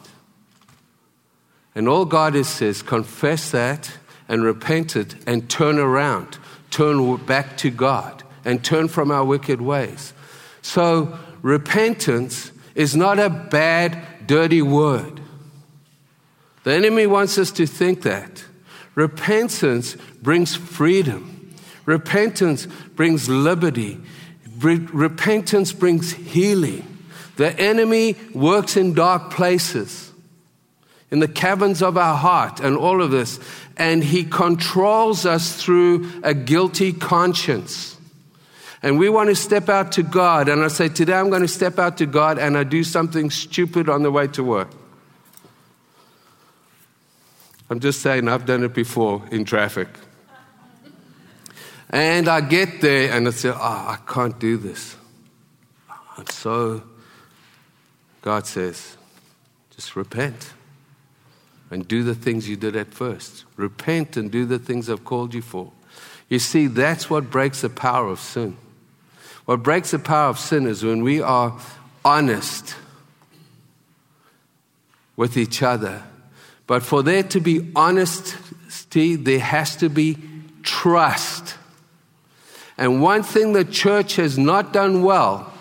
And 1.75 1.87
all 1.87 2.05
God 2.05 2.35
is 2.35 2.47
says, 2.47 2.81
confess 2.81 3.51
that 3.51 3.97
and 4.27 4.43
repent 4.43 4.95
it 4.95 5.15
and 5.25 5.49
turn 5.49 5.79
around, 5.79 6.37
turn 6.69 7.15
back 7.17 7.57
to 7.57 7.69
God 7.69 8.23
and 8.45 8.63
turn 8.63 8.87
from 8.87 9.11
our 9.11 9.25
wicked 9.25 9.61
ways. 9.61 10.13
So 10.61 11.17
repentance 11.41 12.51
is 12.75 12.95
not 12.95 13.19
a 13.19 13.29
bad, 13.29 14.27
dirty 14.27 14.61
word. 14.61 15.19
The 16.63 16.73
enemy 16.73 17.07
wants 17.07 17.37
us 17.37 17.51
to 17.51 17.65
think 17.65 18.03
that. 18.03 18.43
Repentance 18.95 19.95
brings 20.21 20.55
freedom. 20.55 21.53
Repentance 21.85 22.65
brings 22.95 23.27
liberty. 23.27 23.99
Repentance 24.59 25.73
brings 25.73 26.13
healing. 26.13 26.87
The 27.35 27.59
enemy 27.59 28.15
works 28.33 28.77
in 28.77 28.93
dark 28.93 29.31
places, 29.31 30.11
in 31.09 31.19
the 31.19 31.27
caverns 31.27 31.81
of 31.81 31.97
our 31.97 32.15
heart, 32.15 32.59
and 32.59 32.77
all 32.77 33.01
of 33.01 33.11
this. 33.11 33.39
And 33.75 34.03
he 34.03 34.23
controls 34.23 35.25
us 35.25 35.61
through 35.61 36.21
a 36.23 36.33
guilty 36.33 36.93
conscience. 36.93 37.97
And 38.83 38.99
we 38.99 39.09
want 39.09 39.29
to 39.29 39.35
step 39.35 39.67
out 39.67 39.93
to 39.93 40.03
God. 40.03 40.47
And 40.47 40.63
I 40.63 40.67
say, 40.67 40.89
Today 40.89 41.13
I'm 41.13 41.29
going 41.29 41.41
to 41.41 41.47
step 41.47 41.79
out 41.79 41.97
to 41.97 42.05
God 42.05 42.37
and 42.37 42.57
I 42.57 42.63
do 42.63 42.83
something 42.83 43.31
stupid 43.31 43.89
on 43.89 44.03
the 44.03 44.11
way 44.11 44.27
to 44.27 44.43
work. 44.43 44.69
I'm 47.73 47.79
just 47.79 48.03
saying, 48.03 48.27
I've 48.27 48.45
done 48.45 48.63
it 48.63 48.75
before 48.75 49.23
in 49.31 49.45
traffic. 49.45 49.87
And 51.89 52.27
I 52.27 52.39
get 52.41 52.81
there 52.81 53.11
and 53.11 53.27
I 53.27 53.31
say, 53.31 53.49
Oh, 53.49 53.55
I 53.55 53.97
can't 54.05 54.37
do 54.37 54.57
this. 54.57 54.95
I'm 56.15 56.27
so. 56.27 56.83
God 58.21 58.45
says, 58.45 58.95
just 59.75 59.95
repent 59.95 60.53
and 61.71 61.87
do 61.87 62.03
the 62.03 62.13
things 62.13 62.47
you 62.47 62.55
did 62.55 62.75
at 62.75 62.93
first. 62.93 63.45
Repent 63.55 64.17
and 64.17 64.29
do 64.29 64.45
the 64.45 64.59
things 64.59 64.87
I've 64.87 65.03
called 65.03 65.33
you 65.33 65.41
for. 65.41 65.71
You 66.29 66.37
see, 66.37 66.67
that's 66.67 67.09
what 67.09 67.31
breaks 67.31 67.61
the 67.61 67.71
power 67.71 68.07
of 68.09 68.19
sin. 68.19 68.55
What 69.45 69.63
breaks 69.63 69.89
the 69.89 69.99
power 69.99 70.29
of 70.29 70.37
sin 70.37 70.67
is 70.67 70.83
when 70.83 71.01
we 71.01 71.23
are 71.23 71.59
honest 72.05 72.75
with 75.15 75.37
each 75.37 75.63
other. 75.63 76.03
But 76.65 76.83
for 76.83 77.03
there 77.03 77.23
to 77.23 77.39
be 77.39 77.71
honesty, 77.75 79.15
there 79.15 79.39
has 79.39 79.75
to 79.77 79.89
be 79.89 80.17
trust. 80.63 81.55
And 82.77 83.01
one 83.01 83.23
thing 83.23 83.53
the 83.53 83.65
church 83.65 84.15
has 84.15 84.37
not 84.37 84.73
done 84.73 85.03
well, 85.03 85.51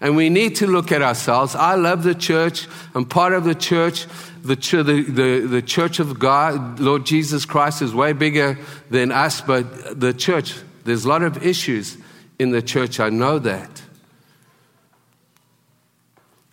and 0.00 0.16
we 0.16 0.28
need 0.28 0.56
to 0.56 0.66
look 0.66 0.92
at 0.92 1.02
ourselves. 1.02 1.54
I 1.54 1.74
love 1.74 2.02
the 2.02 2.14
church. 2.14 2.68
I'm 2.94 3.06
part 3.06 3.32
of 3.32 3.44
the 3.44 3.54
church. 3.54 4.06
The, 4.42 4.54
the, 4.56 5.02
the, 5.02 5.46
the 5.46 5.62
church 5.62 5.98
of 5.98 6.18
God, 6.18 6.78
Lord 6.78 7.06
Jesus 7.06 7.46
Christ, 7.46 7.80
is 7.80 7.94
way 7.94 8.12
bigger 8.12 8.58
than 8.90 9.10
us, 9.10 9.40
but 9.40 9.98
the 9.98 10.12
church, 10.12 10.54
there's 10.84 11.06
a 11.06 11.08
lot 11.08 11.22
of 11.22 11.46
issues 11.46 11.96
in 12.38 12.50
the 12.50 12.60
church. 12.60 13.00
I 13.00 13.08
know 13.08 13.38
that. 13.38 13.83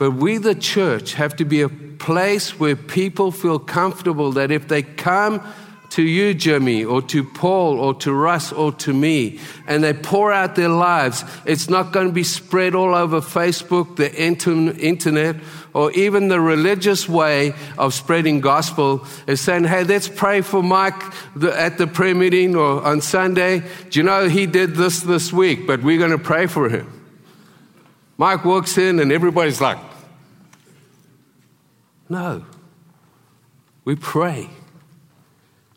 But 0.02 0.14
we, 0.14 0.40
the 0.40 0.56
church, 0.56 1.14
have 1.14 1.36
to 1.36 1.46
be 1.46 1.62
a 1.62 1.70
place 1.70 2.60
where 2.60 2.76
people 2.76 3.32
feel 3.32 3.60
comfortable 3.60 4.32
that 4.32 4.50
if 4.50 4.68
they 4.68 4.82
come 4.82 5.48
to 5.92 6.02
you, 6.02 6.34
Jimmy, 6.34 6.84
or 6.84 7.04
to 7.04 7.24
Paul, 7.24 7.80
or 7.80 7.94
to 8.00 8.12
Russ, 8.12 8.52
or 8.52 8.72
to 8.72 8.94
me, 8.94 9.40
and 9.68 9.84
they 9.84 9.94
pour 9.94 10.34
out 10.34 10.56
their 10.56 10.70
lives, 10.70 11.24
it's 11.46 11.70
not 11.70 11.92
going 11.92 12.08
to 12.08 12.12
be 12.12 12.24
spread 12.24 12.74
all 12.74 12.96
over 12.96 13.22
Facebook, 13.22 13.96
the 13.98 14.12
internet, 14.12 15.36
or 15.76 15.92
even 15.92 16.30
the 16.30 16.42
religious 16.42 17.08
way 17.08 17.54
of 17.78 17.94
spreading 17.94 18.42
gospel 18.42 19.06
is 19.28 19.40
saying, 19.40 19.66
hey, 19.66 19.84
let's 19.84 20.08
pray 20.08 20.42
for 20.42 20.64
Mike 20.64 21.00
at 21.44 21.78
the 21.78 21.86
prayer 21.86 22.16
meeting 22.16 22.56
or 22.56 22.82
on 22.84 23.02
Sunday. 23.02 23.60
Do 23.92 24.00
you 24.00 24.04
know 24.04 24.28
he 24.28 24.48
did 24.48 24.74
this 24.74 25.02
this 25.02 25.32
week, 25.32 25.68
but 25.68 25.84
we're 25.84 26.00
going 26.00 26.10
to 26.10 26.18
pray 26.18 26.48
for 26.48 26.70
him. 26.70 26.92
Mike 28.18 28.44
walks 28.44 28.80
in 28.80 29.00
and 29.00 29.12
everybody's 29.12 29.62
like, 29.62 29.90
no. 32.12 32.45
We 33.84 33.95
pray. 33.95 34.50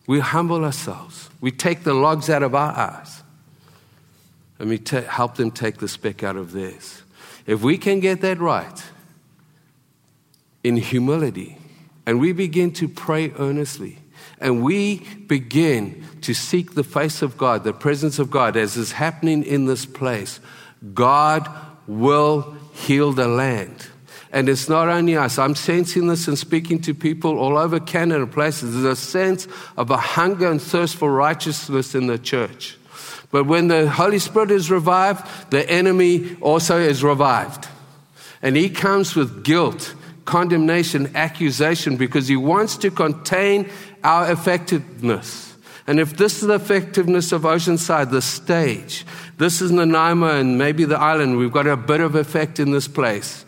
We 0.07 0.21
humble 0.21 0.65
ourselves. 0.65 1.31
We 1.41 1.51
take 1.51 1.85
the 1.85 1.95
logs 1.95 2.29
out 2.29 2.43
of 2.43 2.55
our 2.55 2.73
eyes 2.73 3.23
and 4.59 4.69
we 4.69 4.81
help 5.09 5.37
them 5.37 5.51
take 5.51 5.79
the 5.79 5.89
speck 5.89 6.23
out 6.23 6.37
of 6.37 6.53
theirs. 6.53 7.03
If 7.47 7.63
we 7.63 7.79
can 7.79 8.01
get 8.01 8.21
that 8.21 8.39
right 8.39 8.83
in 10.63 10.77
humility 10.77 11.59
and 12.07 12.21
we 12.21 12.33
begin 12.33 12.73
to 12.75 12.89
pray 12.89 13.33
earnestly, 13.39 13.99
and 14.41 14.63
we 14.63 14.99
begin 15.27 16.05
to 16.21 16.35
seek 16.35 16.75
the 16.75 16.85
face 16.85 17.23
of 17.23 17.39
God, 17.39 17.65
the 17.65 17.73
presence 17.73 18.19
of 18.19 18.31
God, 18.31 18.57
as 18.57 18.77
is 18.77 18.93
happening 18.93 19.43
in 19.43 19.67
this 19.67 19.87
place, 19.87 20.41
God 20.93 21.49
will 21.87 22.57
heal 22.73 23.13
the 23.13 23.29
land. 23.29 23.87
And 24.35 24.49
it's 24.49 24.69
not 24.69 24.89
only 24.89 25.17
us. 25.17 25.39
I'm 25.39 25.55
sensing 25.55 26.09
this 26.09 26.27
and 26.27 26.37
speaking 26.37 26.81
to 26.81 26.93
people 26.93 27.39
all 27.39 27.57
over 27.57 27.79
Canada 27.79 28.27
places. 28.27 28.75
There's 28.75 28.99
a 28.99 29.01
sense 29.01 29.47
of 29.77 29.93
a 29.93 29.97
hunger 29.97 30.51
and 30.51 30.61
thirst 30.61 30.97
for 30.97 31.13
righteousness 31.13 31.95
in 31.95 32.09
the 32.09 32.19
church. 32.19 32.77
But 33.31 33.45
when 33.45 33.69
the 33.69 33.89
Holy 33.89 34.19
Spirit 34.19 34.51
is 34.51 34.73
revived, 34.73 35.53
the 35.53 35.71
enemy 35.71 36.37
also 36.41 36.81
is 36.81 37.05
revived. 37.05 37.69
And 38.43 38.57
he 38.57 38.71
comes 38.71 39.15
with 39.15 39.45
guilt, 39.45 39.95
condemnation, 40.25 41.15
accusation, 41.15 41.97
because 41.97 42.27
he 42.27 42.37
wants 42.37 42.77
to 42.79 42.91
contain 42.91 43.71
our 44.03 44.33
effectiveness. 44.33 45.57
And 45.87 46.01
if 46.01 46.17
this 46.17 46.43
is 46.43 46.49
the 46.49 46.55
effectiveness 46.55 47.31
of 47.31 47.43
Oceanside, 47.43 48.11
the 48.11 48.21
stage, 48.21 49.07
this 49.39 49.63
is 49.63 49.71
Nanaimo 49.71 50.41
and 50.41 50.59
maybe 50.59 50.85
the 50.85 50.99
island, 50.99 51.39
we've 51.39 51.53
got 51.53 51.69
a 51.69 51.77
bit 51.77 52.01
of 52.01 52.17
effect 52.17 52.59
in 52.59 52.73
this 52.73 52.89
place. 52.89 53.45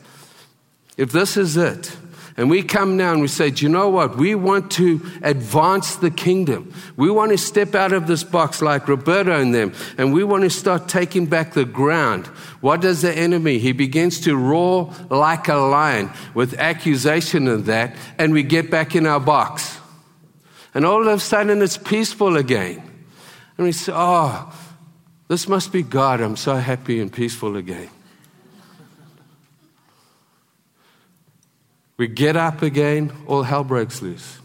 If 0.96 1.12
this 1.12 1.36
is 1.36 1.56
it, 1.56 1.96
and 2.38 2.50
we 2.50 2.62
come 2.62 2.98
now 2.98 3.12
and 3.12 3.22
we 3.22 3.28
say, 3.28 3.50
Do 3.50 3.64
you 3.64 3.70
know 3.70 3.88
what? 3.88 4.16
We 4.16 4.34
want 4.34 4.70
to 4.72 5.00
advance 5.22 5.96
the 5.96 6.10
kingdom. 6.10 6.72
We 6.96 7.10
want 7.10 7.32
to 7.32 7.38
step 7.38 7.74
out 7.74 7.94
of 7.94 8.06
this 8.06 8.24
box 8.24 8.60
like 8.60 8.88
Roberto 8.88 9.40
and 9.40 9.54
them, 9.54 9.72
and 9.96 10.12
we 10.12 10.22
want 10.22 10.42
to 10.42 10.50
start 10.50 10.86
taking 10.86 11.26
back 11.26 11.54
the 11.54 11.64
ground. 11.64 12.26
What 12.60 12.82
does 12.82 13.00
the 13.00 13.12
enemy? 13.12 13.58
He 13.58 13.72
begins 13.72 14.20
to 14.20 14.36
roar 14.36 14.92
like 15.08 15.48
a 15.48 15.56
lion 15.56 16.10
with 16.34 16.58
accusation 16.58 17.48
of 17.48 17.66
that, 17.66 17.96
and 18.18 18.34
we 18.34 18.42
get 18.42 18.70
back 18.70 18.94
in 18.94 19.06
our 19.06 19.20
box. 19.20 19.78
And 20.74 20.84
all 20.84 21.00
of 21.00 21.08
a 21.08 21.18
sudden 21.18 21.62
it's 21.62 21.78
peaceful 21.78 22.36
again. 22.36 22.82
And 23.56 23.66
we 23.66 23.72
say, 23.72 23.92
Oh, 23.94 24.52
this 25.28 25.48
must 25.48 25.72
be 25.72 25.82
God. 25.82 26.20
I'm 26.20 26.36
so 26.36 26.56
happy 26.56 27.00
and 27.00 27.10
peaceful 27.10 27.56
again. 27.56 27.88
We 31.96 32.08
get 32.08 32.36
up 32.36 32.62
again, 32.62 33.12
all 33.26 33.42
hell 33.42 33.64
breaks 33.64 34.02
loose. 34.02 34.38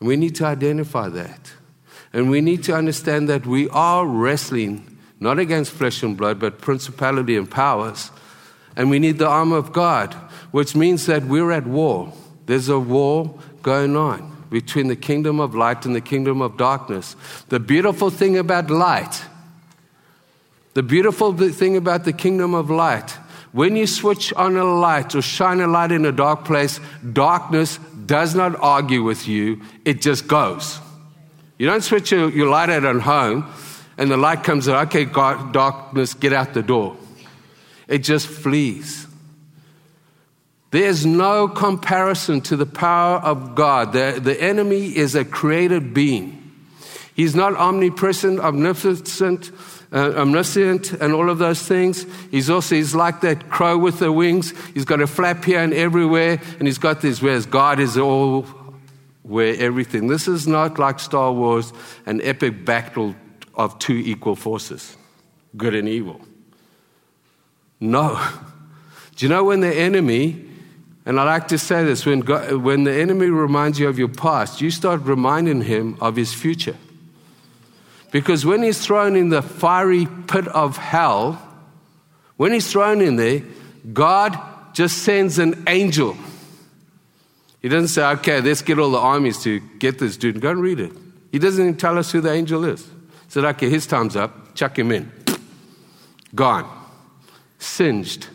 And 0.00 0.08
we 0.08 0.16
need 0.16 0.34
to 0.36 0.44
identify 0.44 1.08
that. 1.08 1.52
And 2.12 2.30
we 2.30 2.40
need 2.40 2.64
to 2.64 2.74
understand 2.74 3.28
that 3.28 3.46
we 3.46 3.68
are 3.70 4.06
wrestling 4.06 4.98
not 5.20 5.38
against 5.38 5.72
flesh 5.72 6.02
and 6.02 6.16
blood, 6.16 6.38
but 6.38 6.60
principality 6.60 7.36
and 7.36 7.50
powers. 7.50 8.10
And 8.76 8.90
we 8.90 8.98
need 8.98 9.18
the 9.18 9.26
armor 9.26 9.56
of 9.56 9.72
God, 9.72 10.14
which 10.52 10.76
means 10.76 11.06
that 11.06 11.24
we're 11.24 11.50
at 11.50 11.66
war. 11.66 12.12
There's 12.46 12.68
a 12.68 12.78
war 12.78 13.38
going 13.62 13.96
on 13.96 14.46
between 14.50 14.88
the 14.88 14.96
kingdom 14.96 15.40
of 15.40 15.54
light 15.54 15.84
and 15.84 15.94
the 15.94 16.00
kingdom 16.00 16.40
of 16.40 16.56
darkness. 16.56 17.16
The 17.48 17.60
beautiful 17.60 18.10
thing 18.10 18.38
about 18.38 18.70
light, 18.70 19.24
the 20.74 20.82
beautiful 20.82 21.32
thing 21.32 21.76
about 21.76 22.04
the 22.04 22.12
kingdom 22.12 22.54
of 22.54 22.70
light 22.70 23.16
when 23.52 23.76
you 23.76 23.86
switch 23.86 24.32
on 24.34 24.56
a 24.56 24.64
light 24.64 25.14
or 25.14 25.22
shine 25.22 25.60
a 25.60 25.66
light 25.66 25.92
in 25.92 26.04
a 26.04 26.12
dark 26.12 26.44
place, 26.44 26.80
darkness 27.12 27.78
does 28.06 28.34
not 28.34 28.58
argue 28.60 29.02
with 29.02 29.26
you, 29.26 29.62
it 29.84 30.00
just 30.00 30.28
goes. 30.28 30.78
You 31.58 31.66
don't 31.66 31.82
switch 31.82 32.12
your, 32.12 32.30
your 32.30 32.48
light 32.48 32.70
out 32.70 32.84
at 32.84 33.00
home 33.02 33.50
and 33.96 34.10
the 34.10 34.16
light 34.16 34.44
comes 34.44 34.68
out, 34.68 34.88
okay, 34.88 35.04
God, 35.04 35.52
darkness, 35.52 36.14
get 36.14 36.32
out 36.32 36.54
the 36.54 36.62
door. 36.62 36.96
It 37.88 37.98
just 37.98 38.28
flees. 38.28 39.06
There's 40.70 41.04
no 41.04 41.48
comparison 41.48 42.42
to 42.42 42.56
the 42.56 42.66
power 42.66 43.16
of 43.16 43.54
God. 43.54 43.92
The, 43.92 44.20
the 44.22 44.40
enemy 44.40 44.96
is 44.96 45.14
a 45.14 45.24
created 45.24 45.94
being. 45.94 46.34
He's 47.14 47.34
not 47.34 47.56
omnipresent, 47.56 48.38
omnipotent, 48.38 49.50
uh, 49.92 50.12
omniscient 50.16 50.92
and 50.92 51.12
all 51.12 51.30
of 51.30 51.38
those 51.38 51.62
things. 51.62 52.06
He's 52.30 52.50
also, 52.50 52.74
he's 52.74 52.94
like 52.94 53.20
that 53.22 53.48
crow 53.48 53.78
with 53.78 53.98
the 53.98 54.12
wings. 54.12 54.52
He's 54.74 54.84
got 54.84 55.00
a 55.00 55.06
flap 55.06 55.44
here 55.44 55.60
and 55.60 55.72
everywhere, 55.72 56.40
and 56.58 56.68
he's 56.68 56.78
got 56.78 57.00
this, 57.00 57.22
whereas 57.22 57.46
God 57.46 57.80
is 57.80 57.96
all 57.96 58.46
where 59.22 59.54
everything. 59.56 60.08
This 60.08 60.28
is 60.28 60.46
not 60.46 60.78
like 60.78 61.00
Star 61.00 61.32
Wars, 61.32 61.72
an 62.06 62.20
epic 62.22 62.64
battle 62.64 63.14
of 63.54 63.78
two 63.78 63.96
equal 63.96 64.36
forces, 64.36 64.96
good 65.56 65.74
and 65.74 65.88
evil. 65.88 66.20
No. 67.80 68.14
Do 69.16 69.26
you 69.26 69.30
know 69.30 69.44
when 69.44 69.60
the 69.60 69.74
enemy, 69.74 70.44
and 71.04 71.18
I 71.18 71.24
like 71.24 71.48
to 71.48 71.58
say 71.58 71.82
this, 71.84 72.06
when, 72.06 72.20
God, 72.20 72.52
when 72.52 72.84
the 72.84 72.92
enemy 72.92 73.26
reminds 73.26 73.78
you 73.78 73.88
of 73.88 73.98
your 73.98 74.08
past, 74.08 74.60
you 74.60 74.70
start 74.70 75.02
reminding 75.02 75.62
him 75.62 75.96
of 76.00 76.14
his 76.14 76.32
future. 76.32 76.76
Because 78.10 78.46
when 78.46 78.62
he's 78.62 78.84
thrown 78.84 79.16
in 79.16 79.28
the 79.28 79.42
fiery 79.42 80.06
pit 80.26 80.48
of 80.48 80.76
hell, 80.76 81.42
when 82.36 82.52
he's 82.52 82.70
thrown 82.70 83.00
in 83.00 83.16
there, 83.16 83.42
God 83.92 84.38
just 84.72 84.98
sends 84.98 85.38
an 85.38 85.64
angel. 85.66 86.16
He 87.60 87.68
doesn't 87.68 87.88
say, 87.88 88.04
okay, 88.12 88.40
let's 88.40 88.62
get 88.62 88.78
all 88.78 88.90
the 88.90 88.98
armies 88.98 89.42
to 89.42 89.60
get 89.78 89.98
this 89.98 90.16
dude. 90.16 90.40
Go 90.40 90.50
and 90.50 90.62
read 90.62 90.80
it. 90.80 90.92
He 91.32 91.38
doesn't 91.38 91.62
even 91.62 91.76
tell 91.76 91.98
us 91.98 92.12
who 92.12 92.20
the 92.20 92.32
angel 92.32 92.64
is. 92.64 92.84
He 92.84 92.90
said, 93.28 93.44
okay, 93.44 93.68
his 93.68 93.86
time's 93.86 94.16
up. 94.16 94.54
Chuck 94.54 94.78
him 94.78 94.92
in. 94.92 95.10
Gone. 96.34 96.68
Singed 97.58 98.28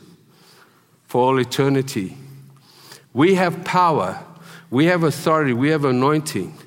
for 1.06 1.22
all 1.22 1.40
eternity. 1.40 2.18
We 3.14 3.36
have 3.36 3.64
power. 3.64 4.24
We 4.70 4.86
have 4.86 5.04
authority. 5.04 5.54
We 5.54 5.70
have 5.70 5.86
anointing. 5.86 6.58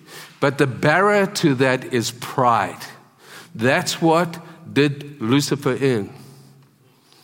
But 0.41 0.59
the 0.59 0.67
barrier 0.67 1.27
to 1.27 1.55
that 1.57 1.93
is 1.93 2.13
pride. 2.13 2.83
That's 3.57 4.03
what 4.03 4.39
did 4.71 5.21
Lucifer 5.21 5.73
in. 5.73 6.13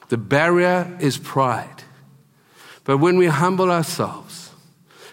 The 0.09 0.16
barrier 0.16 0.97
is 0.99 1.18
pride. 1.18 1.85
But 2.85 2.99
when 2.99 3.18
we 3.18 3.27
humble 3.27 3.71
ourselves 3.71 4.51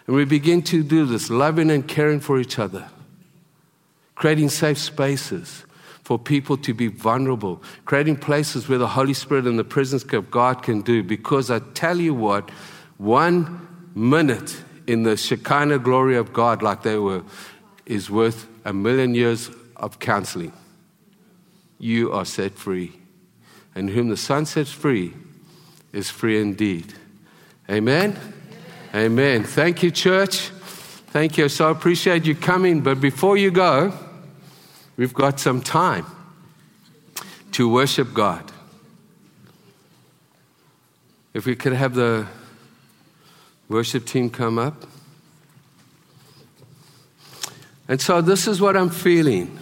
and 0.07 0.15
we 0.15 0.23
begin 0.23 0.61
to 0.63 0.81
do 0.81 1.05
this, 1.05 1.29
loving 1.29 1.69
and 1.71 1.85
caring 1.85 2.21
for 2.21 2.39
each 2.39 2.57
other, 2.57 2.87
creating 4.15 4.47
safe 4.47 4.77
spaces 4.77 5.65
for 6.03 6.17
people 6.17 6.55
to 6.55 6.73
be 6.73 6.87
vulnerable, 6.87 7.61
creating 7.83 8.15
places 8.15 8.69
where 8.69 8.79
the 8.79 8.87
Holy 8.87 9.13
Spirit 9.13 9.45
and 9.45 9.59
the 9.59 9.65
presence 9.65 10.05
of 10.13 10.31
God 10.31 10.63
can 10.63 10.81
do. 10.81 11.03
Because 11.03 11.51
I 11.51 11.59
tell 11.73 11.99
you 11.99 12.13
what, 12.13 12.49
one 12.97 13.67
minute 13.93 14.63
in 14.87 15.03
the 15.03 15.17
Shekinah 15.17 15.79
glory 15.79 16.15
of 16.15 16.31
God, 16.31 16.61
like 16.61 16.83
they 16.83 16.97
were, 16.97 17.23
is 17.85 18.09
worth 18.09 18.47
a 18.63 18.71
million 18.71 19.15
years 19.15 19.51
of 19.75 19.99
counseling 19.99 20.53
you 21.79 22.11
are 22.11 22.25
set 22.25 22.53
free. 22.53 22.93
And 23.73 23.89
whom 23.89 24.09
the 24.09 24.17
Son 24.17 24.45
sets 24.45 24.71
free 24.71 25.13
is 25.93 26.09
free 26.09 26.39
indeed. 26.41 26.93
Amen? 27.69 28.17
Amen. 28.93 29.43
Thank 29.43 29.81
you, 29.81 29.91
church. 29.91 30.49
Thank 31.11 31.37
you. 31.37 31.49
So 31.49 31.67
I 31.67 31.71
appreciate 31.71 32.25
you 32.25 32.35
coming. 32.35 32.81
But 32.81 32.99
before 32.99 33.37
you 33.37 33.51
go, 33.51 33.93
we've 34.97 35.13
got 35.13 35.39
some 35.39 35.61
time 35.61 36.05
to 37.53 37.69
worship 37.69 38.13
God. 38.13 38.51
If 41.33 41.45
we 41.45 41.55
could 41.55 41.73
have 41.73 41.95
the 41.95 42.27
worship 43.69 44.05
team 44.05 44.29
come 44.29 44.57
up. 44.57 44.85
And 47.87 48.01
so 48.01 48.21
this 48.21 48.47
is 48.47 48.59
what 48.59 48.75
I'm 48.75 48.89
feeling. 48.89 49.57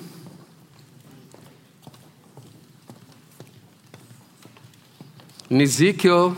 In 5.50 5.62
Ezekiel, 5.62 6.36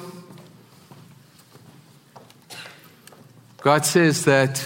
God 3.62 3.84
says 3.84 4.26
that 4.26 4.64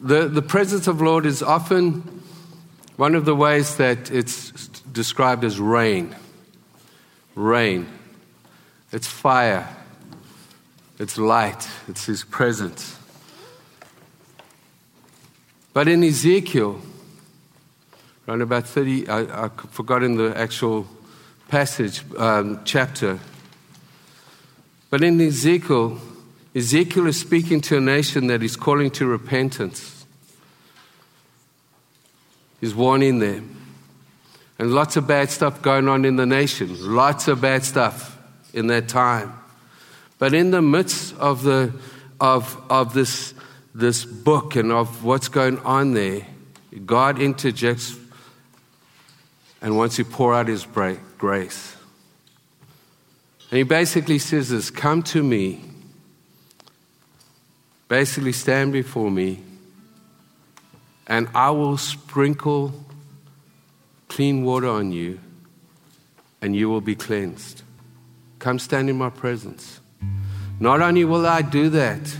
the, 0.00 0.26
the 0.26 0.40
presence 0.40 0.86
of 0.86 1.02
Lord 1.02 1.26
is 1.26 1.42
often 1.42 2.22
one 2.96 3.14
of 3.14 3.26
the 3.26 3.34
ways 3.34 3.76
that 3.76 4.10
it's 4.10 4.52
described 4.90 5.44
as 5.44 5.60
rain. 5.60 6.16
Rain. 7.34 7.86
It's 8.90 9.06
fire. 9.06 9.68
It's 10.98 11.18
light. 11.18 11.68
It's 11.88 12.06
His 12.06 12.24
presence. 12.24 12.98
But 15.74 15.88
in 15.88 16.02
Ezekiel, 16.02 16.80
around 18.26 18.40
about 18.40 18.66
30, 18.66 19.08
I, 19.08 19.44
I 19.44 19.48
forgot 19.48 20.02
in 20.02 20.16
the 20.16 20.34
actual 20.38 20.86
passage, 21.48 22.02
um, 22.16 22.62
chapter, 22.64 23.20
but 24.90 25.02
in 25.02 25.20
Ezekiel, 25.20 25.98
Ezekiel 26.54 27.06
is 27.06 27.20
speaking 27.20 27.60
to 27.62 27.76
a 27.76 27.80
nation 27.80 28.26
that 28.28 28.42
is 28.42 28.56
calling 28.56 28.90
to 28.92 29.06
repentance. 29.06 30.06
He's 32.60 32.74
warning 32.74 33.18
them. 33.18 33.54
And 34.58 34.74
lots 34.74 34.96
of 34.96 35.06
bad 35.06 35.30
stuff 35.30 35.62
going 35.62 35.88
on 35.88 36.04
in 36.04 36.16
the 36.16 36.26
nation, 36.26 36.94
lots 36.94 37.28
of 37.28 37.40
bad 37.40 37.64
stuff 37.64 38.18
in 38.52 38.66
that 38.68 38.88
time. 38.88 39.32
But 40.18 40.34
in 40.34 40.50
the 40.50 40.62
midst 40.62 41.16
of, 41.16 41.44
the, 41.44 41.72
of, 42.20 42.60
of 42.68 42.92
this 42.92 43.34
this 43.78 44.04
book 44.04 44.56
and 44.56 44.72
of 44.72 45.04
what's 45.04 45.28
going 45.28 45.58
on 45.60 45.94
there, 45.94 46.26
God 46.84 47.20
interjects 47.20 47.96
and 49.62 49.76
wants 49.76 49.96
to 49.96 50.04
pour 50.04 50.34
out 50.34 50.48
his 50.48 50.66
grace. 51.16 51.76
And 53.50 53.58
he 53.58 53.62
basically 53.62 54.18
says 54.18 54.50
this 54.50 54.70
Come 54.70 55.02
to 55.04 55.22
me, 55.22 55.60
basically 57.88 58.32
stand 58.32 58.72
before 58.72 59.10
me, 59.10 59.42
and 61.06 61.28
I 61.34 61.50
will 61.50 61.78
sprinkle 61.78 62.72
clean 64.08 64.44
water 64.44 64.68
on 64.68 64.92
you, 64.92 65.20
and 66.42 66.54
you 66.54 66.68
will 66.68 66.80
be 66.80 66.94
cleansed. 66.94 67.62
Come 68.38 68.58
stand 68.58 68.90
in 68.90 68.96
my 68.96 69.10
presence. 69.10 69.80
Not 70.60 70.80
only 70.80 71.04
will 71.04 71.26
I 71.26 71.42
do 71.42 71.70
that, 71.70 72.16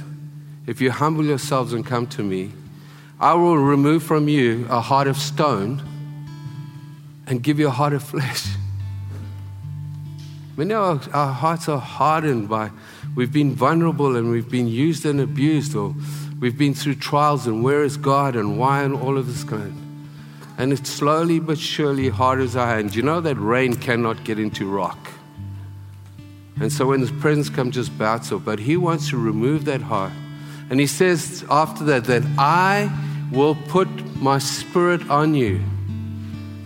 if 0.67 0.81
you 0.81 0.91
humble 0.91 1.25
yourselves 1.25 1.73
and 1.73 1.85
come 1.85 2.07
to 2.09 2.23
me, 2.23 2.53
I 3.21 3.35
will 3.35 3.59
remove 3.59 4.03
from 4.03 4.29
you 4.29 4.67
a 4.71 4.81
heart 4.81 5.09
of 5.09 5.17
stone 5.17 5.83
and 7.27 7.43
give 7.43 7.59
you 7.59 7.67
a 7.67 7.73
heart 7.73 7.93
of 7.93 8.03
flesh. 8.03 8.47
Many 10.59 10.75
of 10.75 11.15
our, 11.15 11.33
hearts 11.33 11.69
are 11.69 11.79
hardened 11.79 12.49
by, 12.49 12.73
we've 13.15 13.33
been 13.33 13.55
vulnerable 13.55 14.17
and 14.17 14.33
we've 14.33 14.51
been 14.51 14.67
used 14.67 15.07
and 15.07 15.21
abused, 15.21 15.77
or 15.77 15.95
we've 16.41 16.59
been 16.59 16.75
through 16.75 16.97
trials 16.97 17.47
and 17.47 17.63
where 17.63 17.85
is 17.85 17.97
God 17.97 18.35
and 18.35 18.59
why 18.59 18.83
and 18.83 18.93
all 18.93 19.17
of 19.17 19.29
this 19.29 19.45
kind. 19.45 19.73
And 20.59 20.73
it 20.73 20.85
slowly 20.85 21.39
but 21.39 21.59
surely 21.59 22.09
hardens 22.09 22.57
our 22.57 22.67
hands. 22.67 22.97
You 22.97 23.03
know 23.03 23.21
that 23.21 23.37
rain 23.37 23.77
cannot 23.77 24.25
get 24.25 24.41
into 24.41 24.69
rock. 24.69 24.99
And 26.61 26.73
so 26.73 26.87
when 26.87 26.99
His 26.99 27.13
presence 27.13 27.49
comes, 27.49 27.77
just 27.77 27.97
bounce 27.97 28.33
off. 28.33 28.45
But 28.45 28.59
He 28.59 28.77
wants 28.77 29.11
to 29.11 29.17
remove 29.17 29.65
that 29.67 29.81
heart. 29.81 30.13
And 30.71 30.81
He 30.81 30.89
says 30.89 31.45
after 31.49 31.85
that, 31.85 32.07
that 32.07 32.25
I 32.37 32.91
will 33.31 33.55
put 33.55 33.87
my 34.17 34.41
spirit 34.41 35.09
on 35.09 35.37
you. 35.37 35.63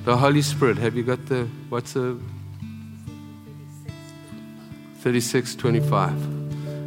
The 0.07 0.16
Holy 0.16 0.40
Spirit. 0.40 0.78
Have 0.78 0.97
you 0.97 1.03
got 1.03 1.26
the, 1.26 1.47
what's 1.68 1.93
the? 1.93 2.18
36, 5.03 5.57
25. 5.57 6.12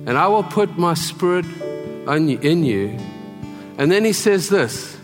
And 0.08 0.18
I 0.18 0.28
will 0.28 0.44
put 0.44 0.78
my 0.78 0.94
spirit 0.94 1.46
in 2.08 2.64
you. 2.64 2.98
And 3.78 3.92
then 3.92 4.06
He 4.06 4.14
says 4.14 4.48
this, 4.48 4.98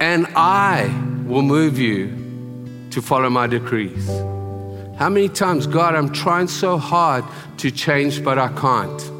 and 0.00 0.26
I 0.36 0.84
will 1.26 1.40
move 1.40 1.78
you 1.78 2.16
to 2.90 3.00
follow 3.00 3.30
my 3.30 3.46
decrees. 3.46 4.06
How 4.98 5.08
many 5.08 5.30
times, 5.30 5.66
God, 5.66 5.94
I'm 5.94 6.12
trying 6.12 6.48
so 6.48 6.76
hard 6.76 7.24
to 7.58 7.70
change, 7.70 8.22
but 8.22 8.38
I 8.38 8.48
can't? 8.48 9.10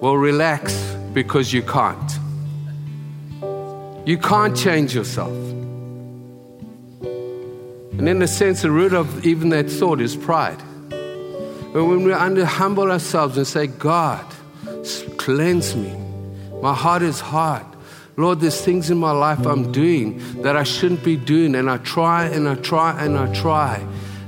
Well, 0.00 0.16
relax 0.16 0.74
because 1.12 1.52
you 1.52 1.62
can't. 1.62 2.10
You 4.04 4.18
can't 4.18 4.56
change 4.56 4.96
yourself. 4.96 5.36
And 7.00 8.08
in 8.08 8.20
a 8.20 8.26
sense, 8.26 8.62
the 8.62 8.70
root 8.72 8.94
of 8.94 9.24
even 9.24 9.50
that 9.50 9.70
thought 9.70 10.00
is 10.00 10.16
pride. 10.16 10.60
But 11.72 11.84
when 11.84 12.04
we 12.04 12.12
humble 12.42 12.90
ourselves 12.90 13.36
and 13.36 13.46
say, 13.46 13.66
God, 13.66 14.24
cleanse 15.18 15.76
me. 15.76 15.94
My 16.60 16.74
heart 16.74 17.02
is 17.02 17.20
hard. 17.20 17.64
Lord, 18.16 18.40
there's 18.40 18.60
things 18.60 18.90
in 18.90 18.98
my 18.98 19.12
life 19.12 19.46
I'm 19.46 19.72
doing 19.72 20.42
that 20.42 20.56
I 20.56 20.62
shouldn't 20.64 21.04
be 21.04 21.16
doing, 21.16 21.54
and 21.54 21.70
I 21.70 21.78
try 21.78 22.26
and 22.26 22.48
I 22.48 22.56
try 22.56 23.02
and 23.02 23.16
I 23.16 23.32
try. 23.32 23.76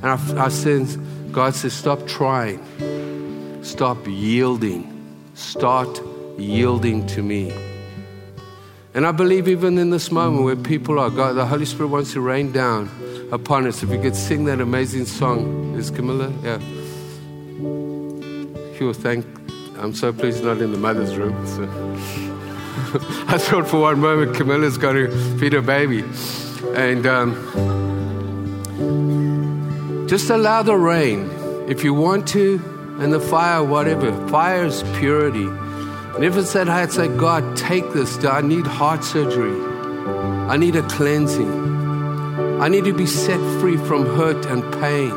And 0.02 0.06
I, 0.06 0.44
I 0.46 0.48
sense 0.48 0.96
God 1.32 1.54
says, 1.54 1.72
Stop 1.72 2.06
trying, 2.06 2.60
stop 3.62 3.98
yielding, 4.06 4.86
start 5.34 6.00
yielding 6.38 7.06
to 7.08 7.22
me. 7.22 7.52
And 8.94 9.06
I 9.06 9.12
believe 9.12 9.48
even 9.48 9.78
in 9.78 9.90
this 9.90 10.10
moment 10.10 10.44
where 10.44 10.56
people 10.56 10.98
are, 10.98 11.08
God, 11.08 11.32
the 11.32 11.46
Holy 11.46 11.64
Spirit 11.64 11.88
wants 11.88 12.12
to 12.12 12.20
rain 12.20 12.52
down 12.52 12.90
upon 13.32 13.66
us. 13.66 13.82
If 13.82 13.88
we 13.88 13.98
could 13.98 14.14
sing 14.14 14.44
that 14.44 14.60
amazing 14.60 15.06
song, 15.06 15.74
is 15.76 15.90
Camilla? 15.90 16.30
Yeah. 16.42 16.58
Pure 18.76 18.94
thank. 18.94 19.26
I'm 19.78 19.94
so 19.94 20.12
pleased 20.12 20.44
not 20.44 20.60
in 20.60 20.72
the 20.72 20.78
mother's 20.78 21.16
room. 21.16 21.46
So. 21.46 21.62
I 23.28 23.38
thought 23.38 23.68
for 23.68 23.80
one 23.80 24.00
moment 24.00 24.36
Camilla's 24.36 24.78
going 24.78 24.96
to 24.96 25.38
feed 25.38 25.52
her 25.52 25.62
baby. 25.62 26.04
And 26.74 27.06
um, 27.06 27.34
just 30.08 30.30
allow 30.30 30.62
the 30.62 30.76
rain 30.76 31.30
if 31.68 31.84
you 31.84 31.94
want 31.94 32.28
to, 32.28 32.60
and 33.00 33.12
the 33.12 33.20
fire, 33.20 33.64
whatever. 33.64 34.12
Fire 34.28 34.64
is 34.64 34.82
purity. 34.98 35.46
And 36.14 36.24
if 36.24 36.36
it's 36.36 36.52
that 36.52 36.68
I'd 36.68 36.92
say, 36.92 37.08
God, 37.08 37.56
take 37.56 37.92
this. 37.92 38.22
I 38.24 38.42
need 38.42 38.66
heart 38.66 39.04
surgery. 39.04 39.58
I 40.48 40.56
need 40.56 40.76
a 40.76 40.82
cleansing. 40.88 42.60
I 42.60 42.68
need 42.68 42.84
to 42.84 42.92
be 42.92 43.06
set 43.06 43.40
free 43.60 43.76
from 43.76 44.04
hurt 44.04 44.44
and 44.46 44.62
pain. 44.74 45.10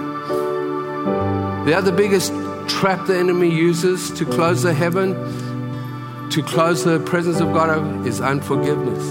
The 1.65 1.73
other 1.75 1.91
biggest 1.91 2.31
trap 2.65 3.07
the 3.07 3.17
enemy 3.17 3.49
uses 3.49 4.11
to 4.11 4.25
close 4.25 4.63
the 4.63 4.73
heaven 4.73 5.13
to 6.29 6.43
close 6.43 6.83
the 6.83 6.99
presence 6.99 7.39
of 7.39 7.53
God 7.53 8.05
is 8.05 8.19
unforgiveness. 8.19 9.03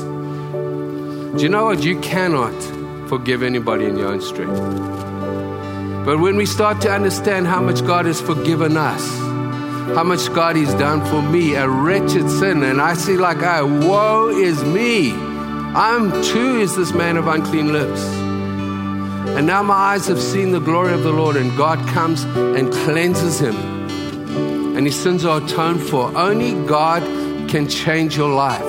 Do 1.36 1.42
you 1.42 1.48
know 1.48 1.64
what? 1.64 1.82
You 1.82 1.98
cannot 2.00 2.52
forgive 3.08 3.42
anybody 3.42 3.86
in 3.86 3.96
your 3.96 4.08
own 4.08 4.20
strength. 4.20 4.58
But 6.04 6.18
when 6.18 6.36
we 6.36 6.44
start 6.44 6.80
to 6.82 6.90
understand 6.90 7.46
how 7.46 7.62
much 7.62 7.84
God 7.86 8.04
has 8.06 8.20
forgiven 8.20 8.76
us, 8.76 9.02
how 9.96 10.04
much 10.04 10.32
God 10.34 10.56
has 10.56 10.74
done 10.74 11.04
for 11.06 11.22
me, 11.22 11.54
a 11.54 11.68
wretched 11.68 12.28
sinner, 12.28 12.66
and 12.66 12.80
I 12.80 12.94
see 12.94 13.16
like, 13.16 13.38
I, 13.38 13.62
woe 13.62 14.28
is 14.28 14.62
me. 14.64 15.12
I'm 15.12 16.10
too 16.24 16.60
is 16.60 16.76
this 16.76 16.92
man 16.92 17.16
of 17.16 17.26
unclean 17.26 17.72
lips. 17.72 18.23
And 19.36 19.46
now 19.46 19.62
my 19.62 19.74
eyes 19.74 20.06
have 20.08 20.20
seen 20.20 20.52
the 20.52 20.60
glory 20.60 20.92
of 20.92 21.02
the 21.02 21.12
Lord, 21.12 21.36
and 21.36 21.56
God 21.56 21.78
comes 21.88 22.24
and 22.24 22.72
cleanses 22.72 23.40
him 23.40 23.74
and 24.76 24.84
his 24.86 25.00
sins 25.00 25.24
are 25.24 25.40
atoned 25.40 25.82
for. 25.82 26.16
Only 26.16 26.52
God 26.66 27.02
can 27.48 27.68
change 27.68 28.16
your 28.16 28.34
life. 28.34 28.62